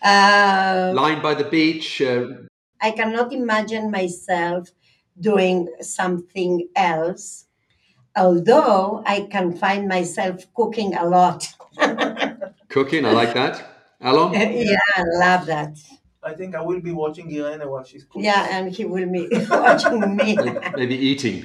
uh, 0.04 0.92
Lying 0.96 1.22
by 1.22 1.36
the 1.36 1.46
beach. 1.46 2.02
Uh, 2.02 2.28
I 2.82 2.92
cannot 2.92 3.34
imagine 3.34 3.92
myself 3.92 4.70
doing 5.20 5.68
something 5.82 6.68
else, 6.76 7.46
although 8.16 9.04
I 9.06 9.28
can 9.30 9.56
find 9.58 9.88
myself 9.88 10.46
cooking 10.54 10.96
a 10.96 11.06
lot. 11.06 11.48
cooking, 12.70 13.06
I 13.06 13.12
like 13.12 13.34
that. 13.34 13.66
Alon, 14.02 14.34
yeah, 14.34 14.78
I 14.96 15.04
love 15.04 15.46
that. 15.48 15.78
I 16.22 16.34
think 16.34 16.56
I 16.56 16.62
will 16.62 16.82
be 16.82 16.92
watching 16.92 17.28
Irene 17.34 17.68
while 17.70 17.84
she's 17.84 18.04
cooking. 18.04 18.24
Yeah, 18.24 18.48
and 18.50 18.72
he 18.74 18.86
will 18.86 19.10
be 19.10 19.28
watching 19.50 20.16
me. 20.16 20.38
maybe 20.76 20.96
eating 20.96 21.44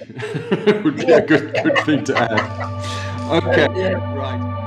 would 0.85 0.97
be 0.97 1.13
a 1.13 1.21
good 1.21 1.53
good 1.63 1.79
thing 1.79 2.05
to 2.05 2.17
add. 2.17 3.14
Okay, 3.31 3.95
right. 3.95 4.61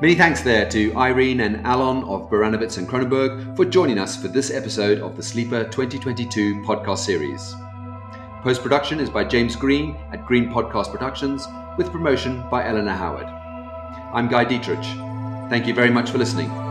Many 0.00 0.14
thanks 0.14 0.42
there 0.42 0.68
to 0.70 0.94
Irene 0.94 1.40
and 1.40 1.66
Alon 1.66 2.04
of 2.04 2.30
Baranowitz 2.30 2.78
and 2.78 2.88
Kronenberg 2.88 3.56
for 3.56 3.64
joining 3.64 3.98
us 3.98 4.16
for 4.16 4.28
this 4.28 4.52
episode 4.52 5.00
of 5.00 5.16
the 5.16 5.22
Sleeper 5.22 5.64
2022 5.64 6.62
podcast 6.62 6.98
series. 6.98 7.54
Post 8.42 8.62
production 8.62 9.00
is 9.00 9.10
by 9.10 9.24
James 9.24 9.56
Green 9.56 9.96
at 10.12 10.24
Green 10.26 10.48
Podcast 10.48 10.92
Productions, 10.92 11.48
with 11.76 11.90
promotion 11.90 12.44
by 12.48 12.64
Eleanor 12.64 12.92
Howard. 12.92 13.26
I'm 14.14 14.28
Guy 14.28 14.44
Dittrich. 14.44 15.50
Thank 15.50 15.66
you 15.66 15.74
very 15.74 15.90
much 15.90 16.10
for 16.10 16.18
listening. 16.18 16.65